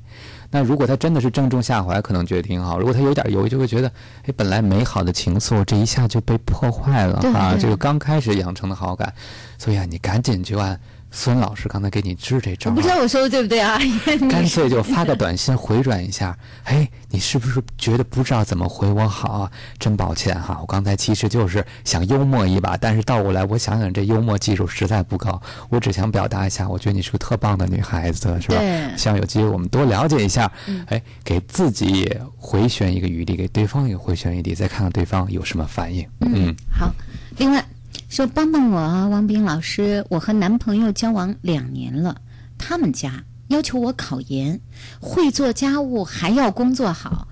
[0.52, 3.88] 那如果他真的是正中下怀，可能觉得挺好；如果他有点犹豫，就会觉得，
[4.24, 7.52] 哎，本来美好的情愫这一下就被破坏了对啊！
[7.52, 9.14] 对这个刚开始养成的好感，
[9.58, 10.78] 所以啊，你赶紧就按
[11.10, 13.78] 孙老师刚才给你支这招，我不知道我说的对不对啊？
[14.30, 16.36] 干脆就发个短信回转一下。
[16.64, 19.50] 哎，你是不是觉得不知道怎么回我好啊？
[19.78, 25.40] 真抱歉哈，我刚才其实就是想幽默一把，但是倒过来我想想，这幽默技术实在不高。
[25.68, 28.60] 我只想表达一下，我觉得你是个特棒的女孩子，是吧？
[28.96, 30.50] 希望有机会我们多了解一下。
[30.86, 36.06] 哎，给自己也回旋一个余地，给对方也回旋余地，再看看对方有什么反应。
[36.20, 36.92] 嗯，好。
[37.36, 37.64] 另外。
[38.08, 42.16] 说帮帮我啊，王斌老师，我和男朋友交往两年了，
[42.58, 44.60] 他们家要求我考研，
[45.00, 47.26] 会做家务，还要工作好，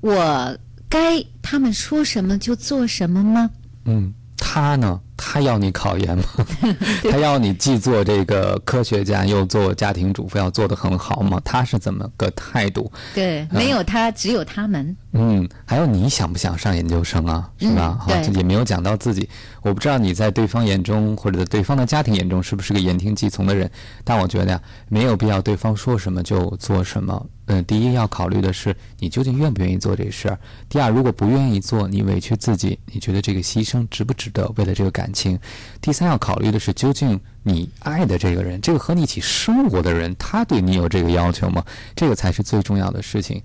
[0.00, 0.56] 我
[0.88, 3.50] 该他们说什么就做什么吗？
[3.84, 5.00] 嗯，他呢？
[5.16, 6.24] 他要你考研吗？
[7.10, 11.40] 他要你既做这个科学家，又做家庭主妇，要做得很好吗？
[11.44, 12.90] 他是怎么个态度？
[13.14, 14.96] 对，没有他，只有他们。
[15.16, 17.48] 嗯，还有你想不想上研究生啊？
[17.58, 18.04] 是吧？
[18.08, 19.28] 对，也没有讲到自己。
[19.62, 23.70] 我不知道你在对方眼中，或者在对方的家庭眼中，是不是个言听计从的人？
[24.02, 27.26] 但我觉得呀，没有必要对方说什么就做什么。
[27.46, 30.38] 嗯，第一要考虑的是你究竟愿不愿意做这事儿。
[30.68, 34.50] 第二，如果不愿意做，你委屈自己，你觉得这个牺牲值不值得？
[34.56, 35.38] 为了这个感情。
[35.80, 41.62] 第三要考虑的是，究竟你爱的这个人，这个和你一起生活的人，他对你有这个要求吗？
[41.94, 43.42] 这个才是最重要的事情。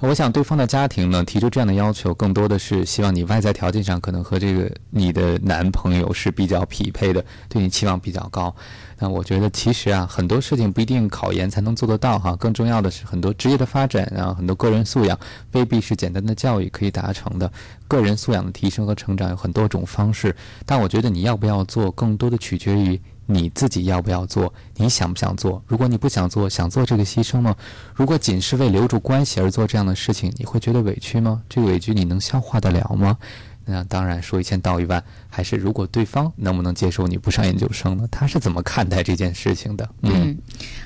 [0.00, 8.52] 我想，对方的家庭呢提出这样的要求，更多的是希望你外在条件上可能和这个你的男朋友是比较匹配的，对你期望比较高。
[8.98, 12.34] 那我觉得，其实啊，很多事情不一定考研才能做得到哈。
[12.36, 15.18] 更重要的是，很多职业的发展啊，很多个人素养，
[15.52, 17.52] 未必是简单的教育可以达成的。
[17.86, 20.34] 个人素养的提升和成长有很多种方式，
[20.64, 22.98] 但我觉得你要不要做，更多的取决于。
[23.32, 24.52] 你自己要不要做？
[24.76, 25.62] 你想不想做？
[25.66, 27.56] 如果你不想做，想做这个牺牲吗？
[27.94, 31.42] 如果仅是为留住关系而做这样的事情，你会觉得委屈吗？
[31.48, 33.16] 这个委屈你能消化得了吗？
[33.64, 35.02] 那当然，说一千道一万，
[35.34, 38.06] 还是如果对方能不能接受你不上研究生呢？
[38.10, 39.88] 他是怎么看待这件事情的？
[40.02, 40.36] 嗯，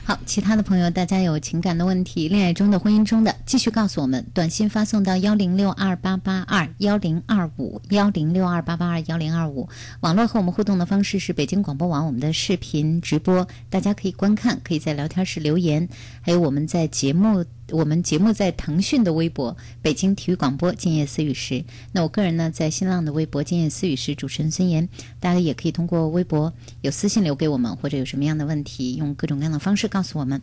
[0.05, 9.69] 好，其他的朋友，大家有情感的问题，恋爱中的、婚姻中的，继续告诉我们，短信发送到幺零六二八八二幺零二五幺零六二八八二幺零二五。
[10.03, 15.89] 网络和我们互动的方式是北京广播网我们的视频直播，大家可以观看，可以在聊天室留言，
[16.21, 17.45] 还有我们在节目。
[17.73, 24.87] 我们节目在腾讯的微博“北京体育广播”今夜思雨时，那我个人呢在新浪的微博“今夜思雨时”，主持陈孙岩，
[25.19, 30.43] 大家也可以通过微博有私信留给我们，或者有什么样的问题，用各种各样的方式告诉我们。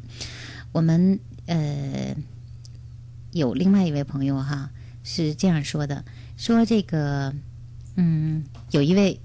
[0.71, 2.15] 我们呃
[3.33, 4.71] 有另外一位朋友哈
[5.03, 6.03] 是这样说的，
[6.37, 7.31] 说这个
[7.95, 9.19] 嗯有一位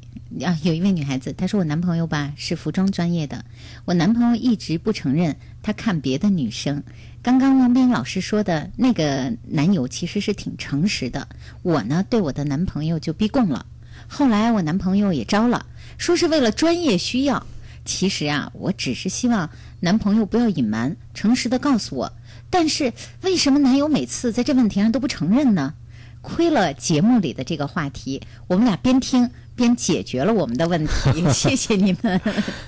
[0.44, 3.42] 啊有一位女孩子，她说我男朋友吧是服装专业的，
[3.86, 6.82] 我男朋友一直不承认他看别的女生。
[7.22, 11.26] 刚刚王斌老师说的那个男友其实是挺诚实的，
[11.62, 13.64] 我呢对我的男朋友就逼供了。
[14.08, 15.66] 后来我男朋友也招了，
[15.98, 17.46] 说是为了专业需要。
[17.84, 19.48] 其实啊，我只是希望
[19.80, 22.12] 男朋友不要隐瞒，诚实的告诉我。
[22.50, 22.92] 但是
[23.22, 25.74] 为什么男友每次在这问题上都不承认呢？
[26.20, 29.30] 亏了节目里的这个话题，我们俩边听。
[29.58, 32.20] 边解决了我们的问题， 谢谢你们。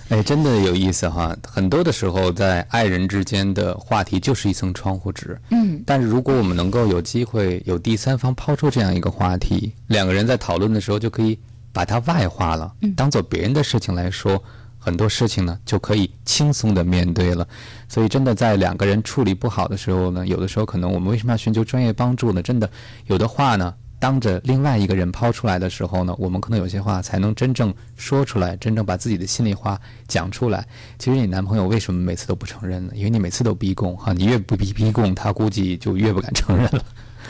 [0.08, 1.34] 哎，真的有意思哈！
[1.46, 5.40] 很多的时候，在爱人之间的话题就是一层窗户纸。
[5.50, 11.38] 嗯，但是如果我们能够有机会有第三方抛出这样一个话题，两个人在讨论的时候就可以
[11.72, 14.42] 把它外化了，当做别人的事情来说，
[14.76, 17.46] 很多事情呢就可以轻松的面对了。
[17.88, 22.42] 所以，真的在两个人处理不好的时候呢，有的时候可能我们为什么要寻求专业帮助呢？
[22.42, 22.68] 真的，
[23.06, 23.72] 有的话呢。
[24.00, 29.78] 当着另外一个人抛出来的时候呢，我们可能有些话才能真正说出来，真正把自己的心里话
[30.08, 30.66] 讲出来。
[30.98, 32.94] 其实你男朋友为什么每次都不承认呢？
[32.96, 36.84] 因为你每次都逼供哈，你越不逼逼供，他估计就越不敢承认了。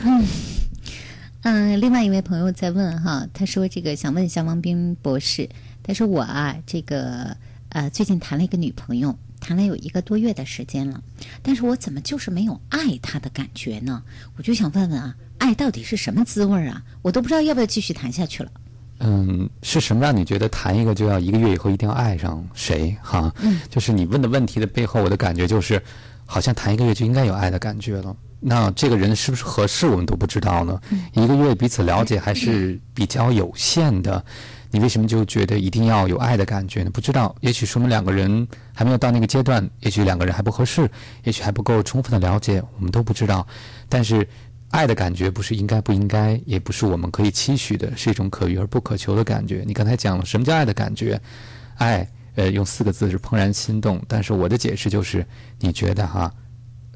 [0.04, 0.24] 嗯
[1.42, 5.48] 嗯，另外一位朋友在问哈，他说这个想问一下王斌博士，
[5.82, 7.36] 他说我啊这个
[7.70, 11.02] 呃最近谈了一个女朋友，谈了有一个多月的时间了，
[11.42, 14.02] 但是我怎么就是没有爱他的感觉呢？
[14.36, 15.16] 我就想问问啊。
[15.38, 16.82] 爱到底是什么滋味啊？
[17.00, 18.50] 我都不知道要不要继续谈下去了。
[18.98, 22.94] 嗯，是什么让你觉得谈一个就要一个月以后一定要爱上谁？
[23.02, 25.82] 哈，嗯，就是你问的问题的背后，我的感觉就是，
[26.26, 28.14] 好像谈一个月就应该有爱的感觉了。
[28.38, 30.78] 那这个人是不是合适，我们都不知道呢？
[31.14, 34.22] 一个月彼此了解还是比较有限的，
[34.70, 36.90] 你为什么就觉得一定要有爱的感觉呢？
[36.90, 40.90] 不知道，也许说明两个人还没有到那个阶段，也许两个人还不合适，
[41.24, 43.46] 也许还不够充分的了解，我们都不知道。
[43.88, 44.26] 但是。
[44.72, 49.64] 爱的感觉不是应该不应该，也不是我们可以期许的，是一种可遇而不可求的感觉。
[49.66, 51.20] 你刚才讲了什么叫爱的感觉？
[51.78, 54.00] 爱，呃，用四个字是怦然心动。
[54.06, 55.26] 但是我的解释就是，
[55.58, 56.32] 你觉得哈，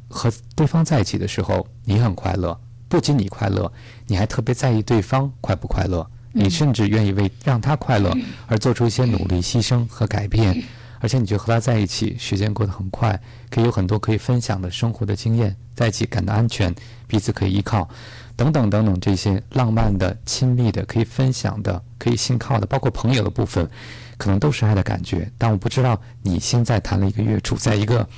[0.06, 2.56] 和对方在一起的时候，你很快乐，
[2.88, 3.72] 不仅你快乐，
[4.06, 8.12] 你还特别在意对方快不快乐，你甚至愿意为让他快乐
[8.48, 10.62] 而做出一些努力、牺牲和改变。
[11.00, 13.18] 而且你觉得和他在一起时间过得很快，
[13.50, 16.74] 可以有很多可以分享的生活的经验，在一起感到安全，
[17.06, 17.86] 彼此可以依靠，
[18.34, 23.68] 等等等等这些浪漫的、亲密的、可以分享的、可以信靠的，包括朋友的部分，
[24.16, 25.30] 可能都是爱的感觉。
[25.36, 28.08] 但我不知道你现在谈了一个月，处在一个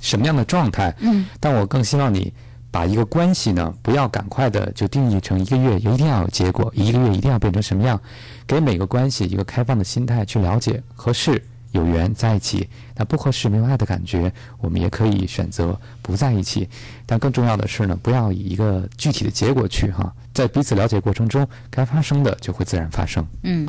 [0.00, 0.94] 什么样的状态。
[1.00, 2.32] 嗯，但我更希望你。
[2.72, 8.00] 把一个关系呢，不要赶快的就定义成一个月一定要有结果，一个月一定要变成什么样？
[8.46, 12.66] 给每个关系一个开放的心态去了解，合适有缘在一起，
[12.96, 16.66] 那不合适没有爱的感觉，我们也可以选择不在一起。
[17.04, 23.22] 但更重要的是呢，不要以一个具体的结果去哈，在彼此了解过程中，该发生的就会自然发生。
[23.42, 23.68] 嗯，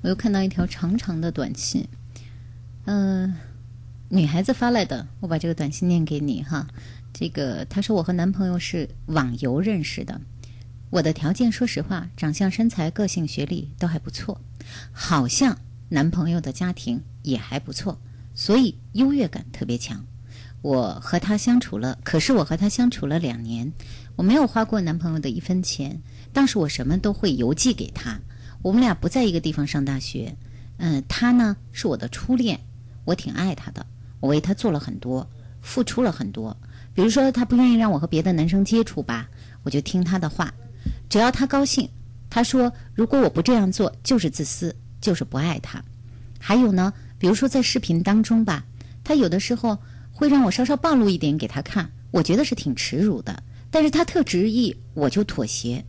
[0.00, 1.86] 我又看到一条长长的短信，
[2.86, 3.34] 嗯，
[4.08, 6.66] 女孩子发来的，我把这个短信念给你哈。
[7.18, 10.20] 这个，他说我和男朋友是网游认识的。
[10.88, 14.40] 我的条件，说实话，长相、身材、个性、学历都还不错，
[14.92, 15.58] 好像
[15.88, 18.00] 男朋友的家庭也还不错，
[18.36, 20.06] 所以优越感特别强。
[20.62, 23.72] 我和他相处了，可是我和他相处了两年，
[24.14, 26.00] 我没有花过男朋友的一分钱，
[26.32, 28.20] 当时我什么都会邮寄给他。
[28.62, 30.36] 我们俩不在一个地方上大学，
[30.76, 32.60] 嗯，他呢是我的初恋，
[33.04, 33.84] 我挺爱他的，
[34.20, 35.28] 我为他做了很多，
[35.60, 36.56] 付出了很多。
[36.98, 39.28] 比如说，他不愿意让我和别的男生接触吧，
[39.62, 40.52] 我就听他的话，
[41.08, 41.88] 只要他高兴。
[42.28, 45.80] 他说，如果我不这样做，就是自私，就是不爱他。
[46.40, 48.64] 还有呢，比如说在视频当中吧，
[49.04, 49.78] 他有的时候
[50.10, 53.44] 会让我稍稍暴露一点给他看，我觉得是挺耻辱的。
[53.70, 55.84] 但是他特执意，我就妥协。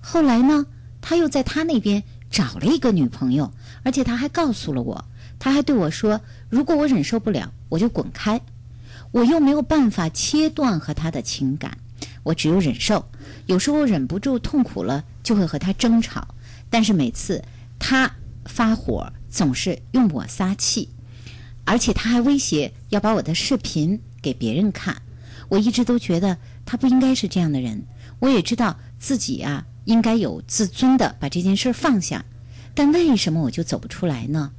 [0.00, 0.66] 后来呢，
[1.00, 2.02] 他又在他那边
[2.32, 3.52] 找了一个女朋友，
[3.84, 5.04] 而且他还告诉了我，
[5.38, 8.40] 他还对我说，如果我忍受不了，我就滚开。
[9.10, 11.78] 我又没有办法切断和他的情感，
[12.22, 13.06] 我只有忍受。
[13.46, 16.34] 有时候忍不住痛苦了，就会和他争吵。
[16.68, 17.42] 但是每次
[17.78, 20.90] 他发火，总是用我撒气，
[21.64, 25.00] 而且他还威胁要把我的视频给别人看。
[25.48, 26.36] 我一直都觉得
[26.66, 27.84] 他不应该是这样的人。
[28.18, 32.26] 我也知道自己啊，应该有自尊的把这件事放下。
[32.74, 34.52] 但为什么我就走不出来呢？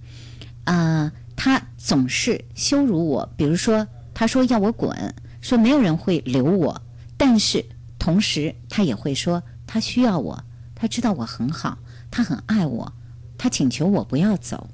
[0.64, 3.88] 啊，他总是羞辱我，比如说。
[4.20, 6.82] 他说要我滚，说没有人会留我，
[7.16, 7.64] 但是
[7.98, 10.44] 同时他也会说他需要我，
[10.76, 11.78] 他知道我很好，
[12.12, 12.92] 他很爱我，
[13.38, 14.70] 他请求我不要走，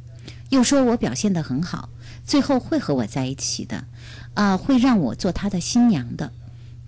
[0.49, 1.89] 又说我表现得很好，
[2.25, 3.85] 最后会和我在一起的，
[4.33, 6.33] 啊，会让我做他的新娘的，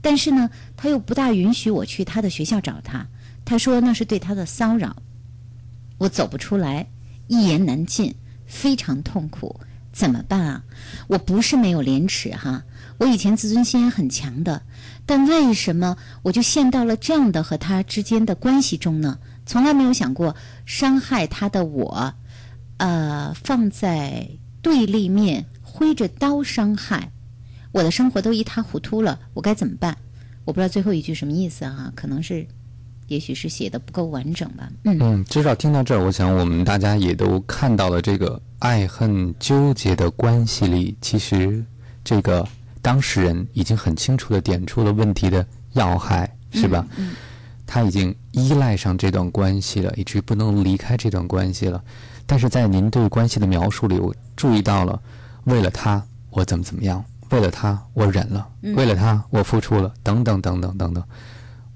[0.02, 3.06] 但是呢，他又不大允许我去他的学校找他，
[3.46, 4.96] 他说那是对他的骚扰，
[6.00, 6.88] 我走不出来，
[7.28, 8.16] 一言难尽，
[8.48, 9.60] 非常痛苦。
[9.98, 10.64] 怎么办啊？
[11.08, 12.64] 我不是没有廉耻哈，
[13.00, 14.62] 我以前自尊心也很强的，
[15.08, 19.18] 但为什么我就陷到了这样的和他之间的关系中呢？
[19.48, 20.36] 从来没有想过
[20.68, 22.14] 伤害他的我，
[22.78, 24.30] 呃，放在
[24.62, 27.12] 对立面挥着刀伤害，
[27.72, 29.98] 我的生活都一塌糊涂了，我该怎么办？
[30.46, 32.48] 我不知道最后一句什么意思哈，可能是。
[33.08, 34.70] 也许是写的不够完整吧。
[34.84, 41.64] 嗯，至少听到这儿，我想我们大家也都看到了这个爱恨纠结的关系里，其实
[42.04, 42.48] 这个
[42.82, 46.86] 当事人已经很清楚的点出了问题的要害，是吧？
[46.98, 47.16] 嗯，
[47.66, 51.84] 他已经依赖上这段关系了，以至于不能离开这段关系了。
[52.26, 55.02] 但是在您对关系的描述里，我注意到了，
[55.46, 61.04] 为了他我怎么怎么样，为了他我忍了，为了他我付出了，等等等等等等。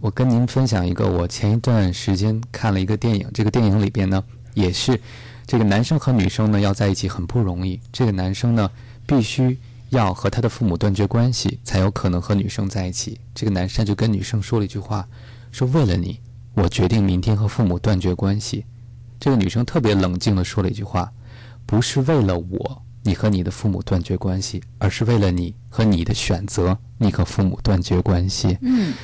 [0.02, 4.24] 我跟您分享一个，我前一段时间看了一个电影，这个电影里边呢，
[4.56, 5.00] 也是
[5.46, 7.80] 这个男生和女生呢要在一起很不容易。
[7.92, 8.68] 这个男生呢，
[9.06, 13.20] 必须要和他的父母断绝关系，才有可能和女生在一起。
[13.36, 15.08] 这个男生就跟女生说了一句话，
[15.52, 16.20] 说为了你，
[16.56, 18.66] 我决定明天和父母断绝关系。
[19.20, 21.12] 这个女生特别冷静的说了一句话，
[21.68, 28.58] 不是为了我，你和你的父母断绝关系，而是为了你和你的选择，你和父母断绝关系。
[28.62, 28.96] 嗯。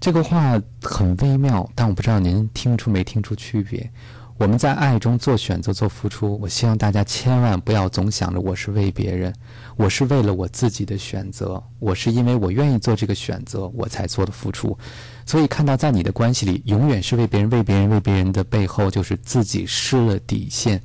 [0.00, 3.90] 这个话很微妙，但我不知道您听出没听出区别。
[4.36, 9.34] 我们在爱中做选择、做付出，我希望大家千万不要总想着我是为别人，
[9.74, 14.78] 我是为了我自己的选择，我是因为我愿意做这个选择，我才做的付出。
[15.26, 20.80] 所以看到在你的关系里，永远是为别人、为别人、为别人的背后，就是自己失了底线，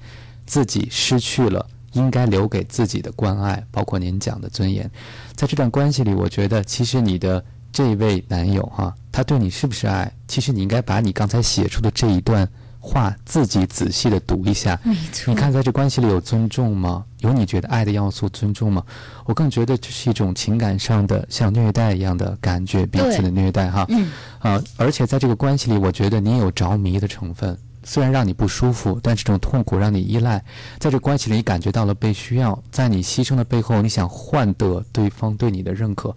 [0.48, 4.90] 自己失去了应该留给自己的关爱，包括您讲的尊严。
[5.36, 7.46] 在这段关系里，我觉得其实你的。
[7.74, 10.10] 这位男友哈，他对你是不是爱？
[10.28, 12.48] 其实你应该把你刚才写出的这一段
[12.80, 14.80] 话自己仔细的读一下。
[14.84, 15.34] 没错。
[15.34, 17.04] 你看，在这关系里有尊重吗？
[17.22, 18.84] 有你觉得爱的要素尊重吗？
[19.26, 23.86] 我更觉得这是一种情感上的像虐待一样的感觉，彼此的虐待哈。
[23.90, 24.12] 嗯。
[24.40, 30.44] 啊，而且在这个关系里，我觉得你有着迷的成分，虽然让你不舒服，但这种痛苦让你依赖，
[30.78, 36.14] 在这关系里你感觉到了被需要，在你牺牲的背后，你想换得对方对你的认可，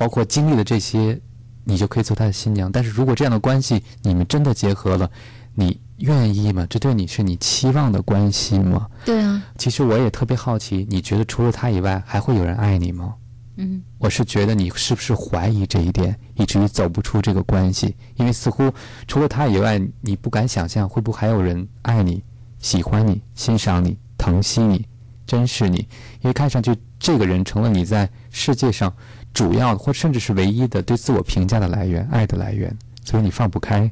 [0.00, 1.20] 包括经历了这些，
[1.62, 2.72] 你就可以做他的新娘。
[2.72, 5.10] 但是如果这样的关系你们真的结合了，
[5.54, 6.66] 你愿意吗？
[6.70, 8.88] 这对你是你期望的关系吗？
[9.04, 9.42] 对啊。
[9.58, 13.14] 其实我也特别好奇，你觉得除了他以外，还会有人爱你吗？
[13.56, 17.94] 嗯，我是觉得你是不是怀疑这一点，以至于走不出这个关系？
[18.14, 18.72] 因为似乎
[19.06, 22.22] 除了他以外，你不敢想象会不会还有人爱你、
[22.58, 24.82] 喜欢你、欣赏你、疼惜你、
[25.26, 25.80] 珍视你。
[26.22, 28.90] 因为看上去这个人成了你在世界上
[29.32, 32.74] 主要或甚至是唯一的对自我评价的来源、爱的来源，
[33.04, 33.90] 所以你放不开。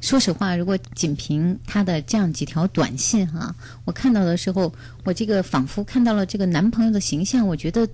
[0.00, 4.72] 说实话，如果仅凭他的这样几条短信哈，我看到的时候，
[5.04, 7.88] 我这个仿佛看到了这个男朋友的形象，我觉得。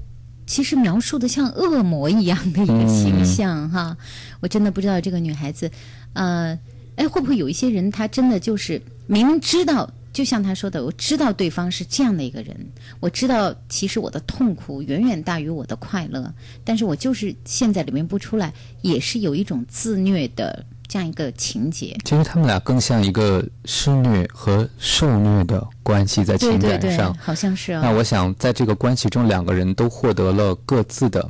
[0.47, 3.97] 其实描述的像恶魔一样的一个形象哈，
[4.41, 5.71] 我真的不知道这个女孩子，
[6.13, 6.59] 呃，
[6.97, 12.57] 哎，会不会有一些人，他真的就是明知道，就像他说的，我知道对方是这样的一个人，
[13.01, 16.33] 我知道其实我的痛苦远远大于我的快乐，
[16.65, 20.65] 但是我就是现在里面不出来，也是有一种自虐的。
[20.87, 27.73] 这样一个情节，其实他们俩更像一个施虐和受虐的关系，在情感上，好像是。
[27.73, 31.29] 那我想，在这个关系中，两个人都获得了各自的，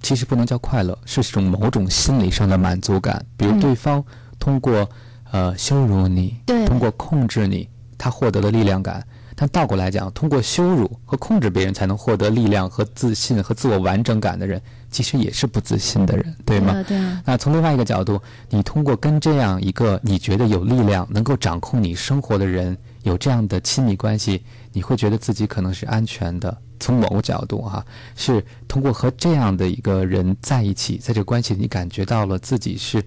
[0.00, 3.22] 其实不能叫快乐，是一种某种心理上的满足感。
[3.36, 4.02] 比如对方
[4.38, 4.88] 通过
[5.32, 7.68] 呃羞辱你，通过控制你，
[8.02, 9.06] 他获得了力量感。
[9.36, 16.82] 但倒过来讲，通过羞辱和控制别人才能获得力量和自信和自我完整感的人，其实也是不自信的人，对吗？
[16.86, 17.22] 对啊。
[17.24, 24.42] 那从另外一个角度，你通过跟这样一个你觉得有力量、能够掌控你生活的人有这样的亲密关系，
[24.72, 26.56] 你会觉得自己可能是安全的。
[26.78, 27.84] 从某个角度哈，
[28.16, 33.02] 是通过和这样的一个人在一起，在这个关系里，你感觉到了自己是。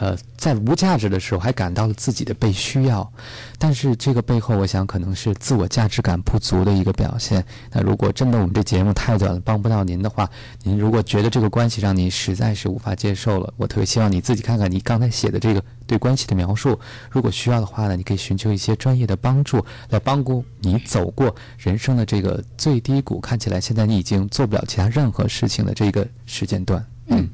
[0.00, 3.12] 呃，在无价值的时候，还感到了自己的被需要，
[3.58, 7.44] 但是这个背后，我想可能是自我价值感不足的一个表现。
[7.72, 10.30] 那如果真的我们这节目太短了，帮不到您的话，
[10.62, 16.78] 您如果觉得这个关系让您实在是无法接受了，我特别希望你自己看看你刚才写的这个对关系的描述。
[17.10, 23.18] 如果需要的话呢，你可以寻求一些专业的帮助，来帮助你走过人生的这个最低谷。
[23.20, 27.28] 看起来现在你已经做不了其他任何事情的这个时间段，嗯。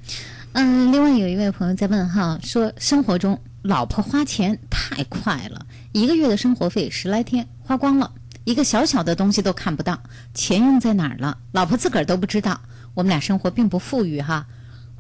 [0.55, 8.13] 嗯另外有一位朋友在问哈，说生活中老婆花钱太快了，一个月的生活费十来天花光了，
[8.45, 10.01] 一个小小的东西都看不到，
[10.33, 12.61] 钱用在哪儿了，老婆自个儿都不知道。
[12.95, 14.47] 我们俩生活并不富裕哈。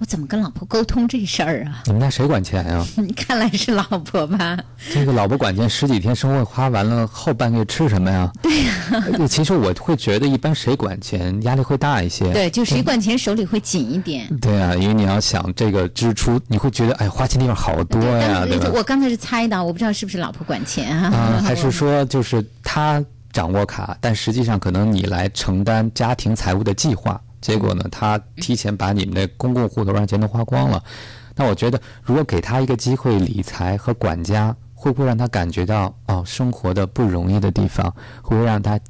[0.01, 1.82] 我怎么跟老婆沟通这事儿啊？
[1.86, 2.84] 你们家谁管钱呀？
[3.16, 4.59] 看来是老婆吧。
[4.92, 8.30] 这个老婆管钱，十几天生活花完了，后半个月吃什么呀？
[8.42, 8.72] 对呀。
[9.28, 12.32] 其实我会觉得，一般谁管钱压力会大一些。
[12.32, 14.26] 对，就谁管钱手里会紧一点。
[14.38, 18.45] 对啊，因为你要想这个支出，你会觉得哎，花钱地方好多呀？
[18.74, 21.14] 我刚才是猜的，我不知道是不是老婆管钱啊？
[21.14, 27.20] 啊，还是说就是他掌握卡，但实际上可能你来承担家庭财务的计划。
[27.45, 30.82] 结果呢，他提前把你们的公共户头上钱都花光了。
[31.36, 37.84] 那我觉得，如果给他一个机会理财和管家，会不会让他感觉到哦，生活的不容易的地方，
[38.22, 38.80] 会不会让他？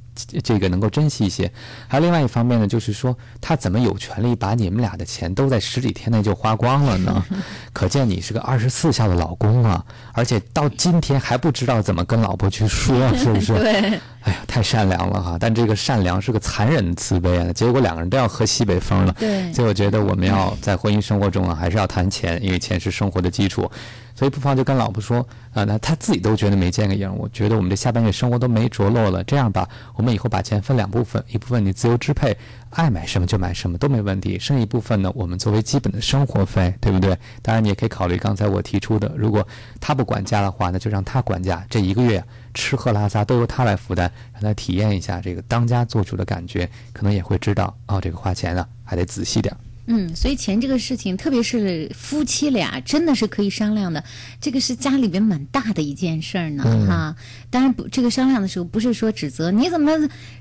[0.44, 1.50] 这个能够珍惜一些，
[1.88, 7.24] 还有另外一方面呢，就是说他怎么有权利把你们俩的钱都在十几天内就花光了呢？
[7.74, 13.54] 可见你是个二十四孝的老公啊，而且到今天还不知道怎么跟老婆去说，是不是？
[13.58, 14.00] 对。
[14.24, 15.36] 哎呀，太善良了哈！
[15.38, 19.14] 但这个善良是个残忍的慈悲啊，结果两个人都要喝西北风了。
[19.18, 19.52] 对。
[19.52, 23.70] 所以我觉得我们要在婚姻生活中啊，还是要谈钱，因为钱是生活的基础。
[24.16, 27.12] 所以不妨就跟老婆说啊，那他自己都觉得没见个影。
[27.16, 29.22] 我觉得我们这下半月生活都没着落了。
[29.24, 32.34] 这样吧，我们以后把钱分两部分，一部分你自由支配，
[32.70, 34.38] 爱买什么就买什么都没问题。
[34.38, 37.18] 剩一部分呢，我们作为基本的生活费，对不对？
[37.42, 39.46] 当然，你也可以考虑刚才我提出的，如果
[39.80, 41.62] 他不管家的话，那就让他管家。
[41.68, 49.54] 这一个月吃喝拉撒都由他来负担，让他体验一下这个当家做主的感觉，可能也会知道哦，这个花钱呢还得仔细点。
[49.86, 54.02] 嗯，所以钱这个事情，特别是夫妻俩，真的是可以商量的。
[54.40, 57.14] 这个是家里边蛮大的一件事儿呢，哈。
[57.50, 59.92] 当然不，这个商量的时候不是说指责你怎么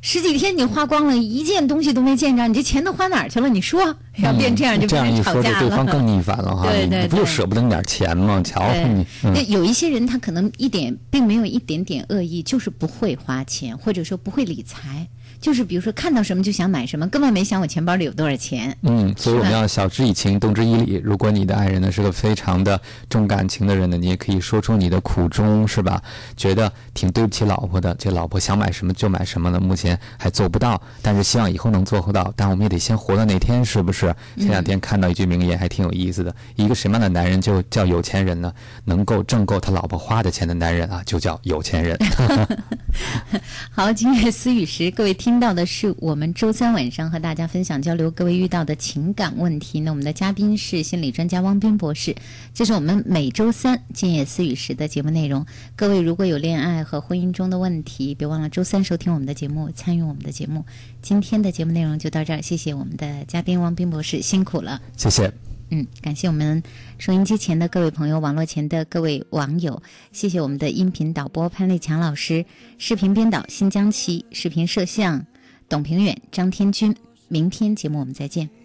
[0.02, 3.50] 十几天你花光了，一件东西都没见着，你这钱都花哪儿去了？
[3.50, 3.82] 你说
[4.18, 5.60] 要变这样就变成吵架了。
[5.60, 6.64] 对方更逆反了哈。
[6.64, 8.42] 对对对，不就舍不得那点钱吗？
[8.44, 9.06] 瞧你。
[9.22, 15.08] 那有一些人他可能一点并没有一点点恶意，就是不会花钱，或者说不会理财。
[15.44, 18.74] 就是比如说看到什么就想买什么，根本没想我钱包里有多少钱。
[18.84, 21.02] 嗯，所以我们要晓之以情，动之以理。
[21.04, 22.80] 如果你的爱人呢是个非常的
[23.10, 26.02] 重感情的人呢，你也可以说出你的苦衷，是吧？
[26.38, 29.60] 觉得挺对不起老婆的，这老婆想买什么就买什么呢？
[29.60, 32.34] 目前还做不到，但是希望以后能做到。
[32.38, 34.16] 但我们也得先活到那天，是不是？
[34.38, 36.34] 前两天看到一句名言，还挺有意思的。
[36.56, 38.54] 一个什么样的男人就叫有钱人呢？
[38.86, 42.00] 能够挣够他老婆花的钱的男人啊，就叫有钱人。
[43.76, 49.80] 好，今夜思雨时，各位听听到的是我们周三晚上和大家分享交流各位遇到的情感问题。
[49.80, 52.16] 那我们的嘉宾是心理专家汪斌博士。
[52.54, 55.44] 这是我们每周三今夜思雨时的节目内容。
[55.76, 60.64] 各位如果有恋爱和婚姻中的问题，别忘了周三收听我们的节目，参与我们的节目。
[61.02, 64.80] 今天的节目内容就到这儿，谢谢我们的嘉宾汪斌博士，辛苦了。
[64.96, 65.34] 谢谢。
[65.70, 66.62] 嗯，感谢我们
[66.98, 72.46] 收音机前的各位朋友，网络前的各位网友，谢谢我们的音频导播潘立强老师，
[72.78, 75.26] 视频编导新疆奇，视频摄像
[75.68, 76.96] 董平远、张天军。
[77.28, 78.63] 明天节目我们再见。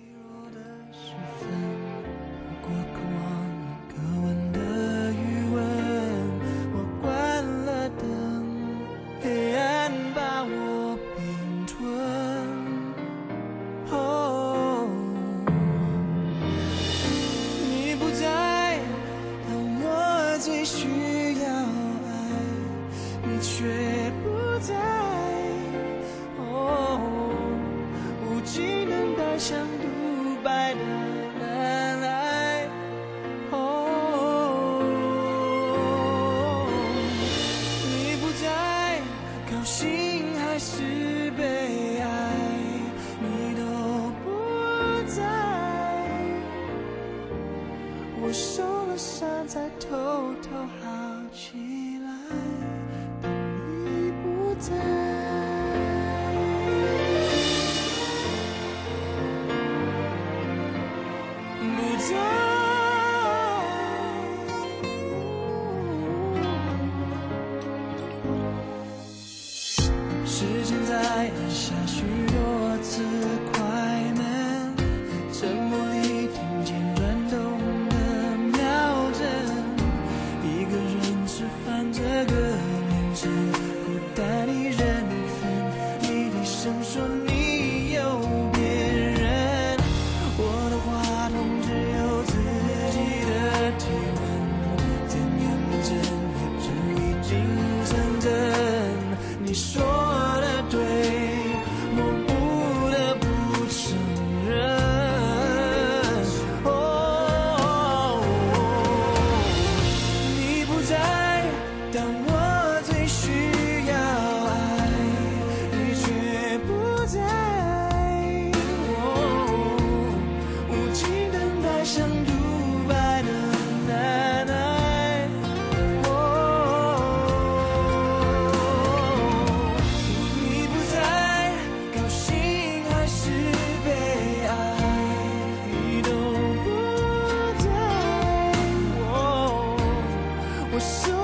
[140.79, 141.18] We're so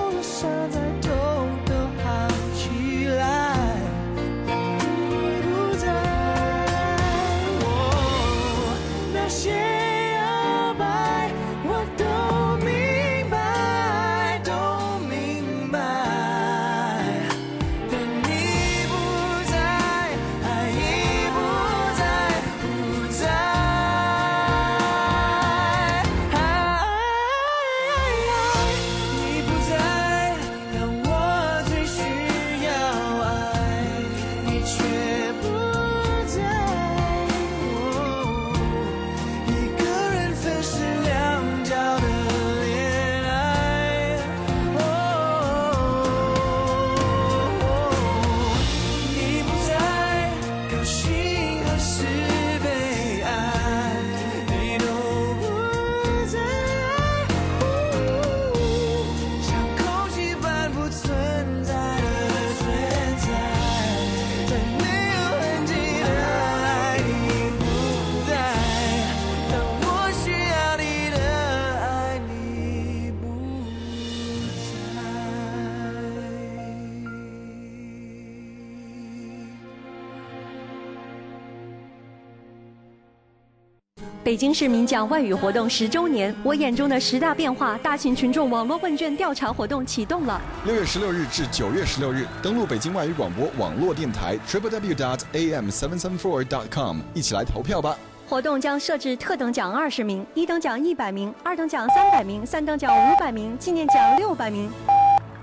[84.24, 90.40] 北京市民讲外语活动十周年，我眼中的十大变化大型群众网络问卷调查活动启动了。
[90.64, 97.98] 六月十六日至九月十六日，登录北京外语广播网络电台 triple w dot am seven seven four dot com，一起来投票吧。
[98.26, 104.70] 活动将设置特等奖二十名，一等奖一百名，二等奖三百名，三等奖五百名，纪念奖六百名。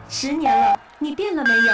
[0.09, 1.73] 十年了，你变了没有？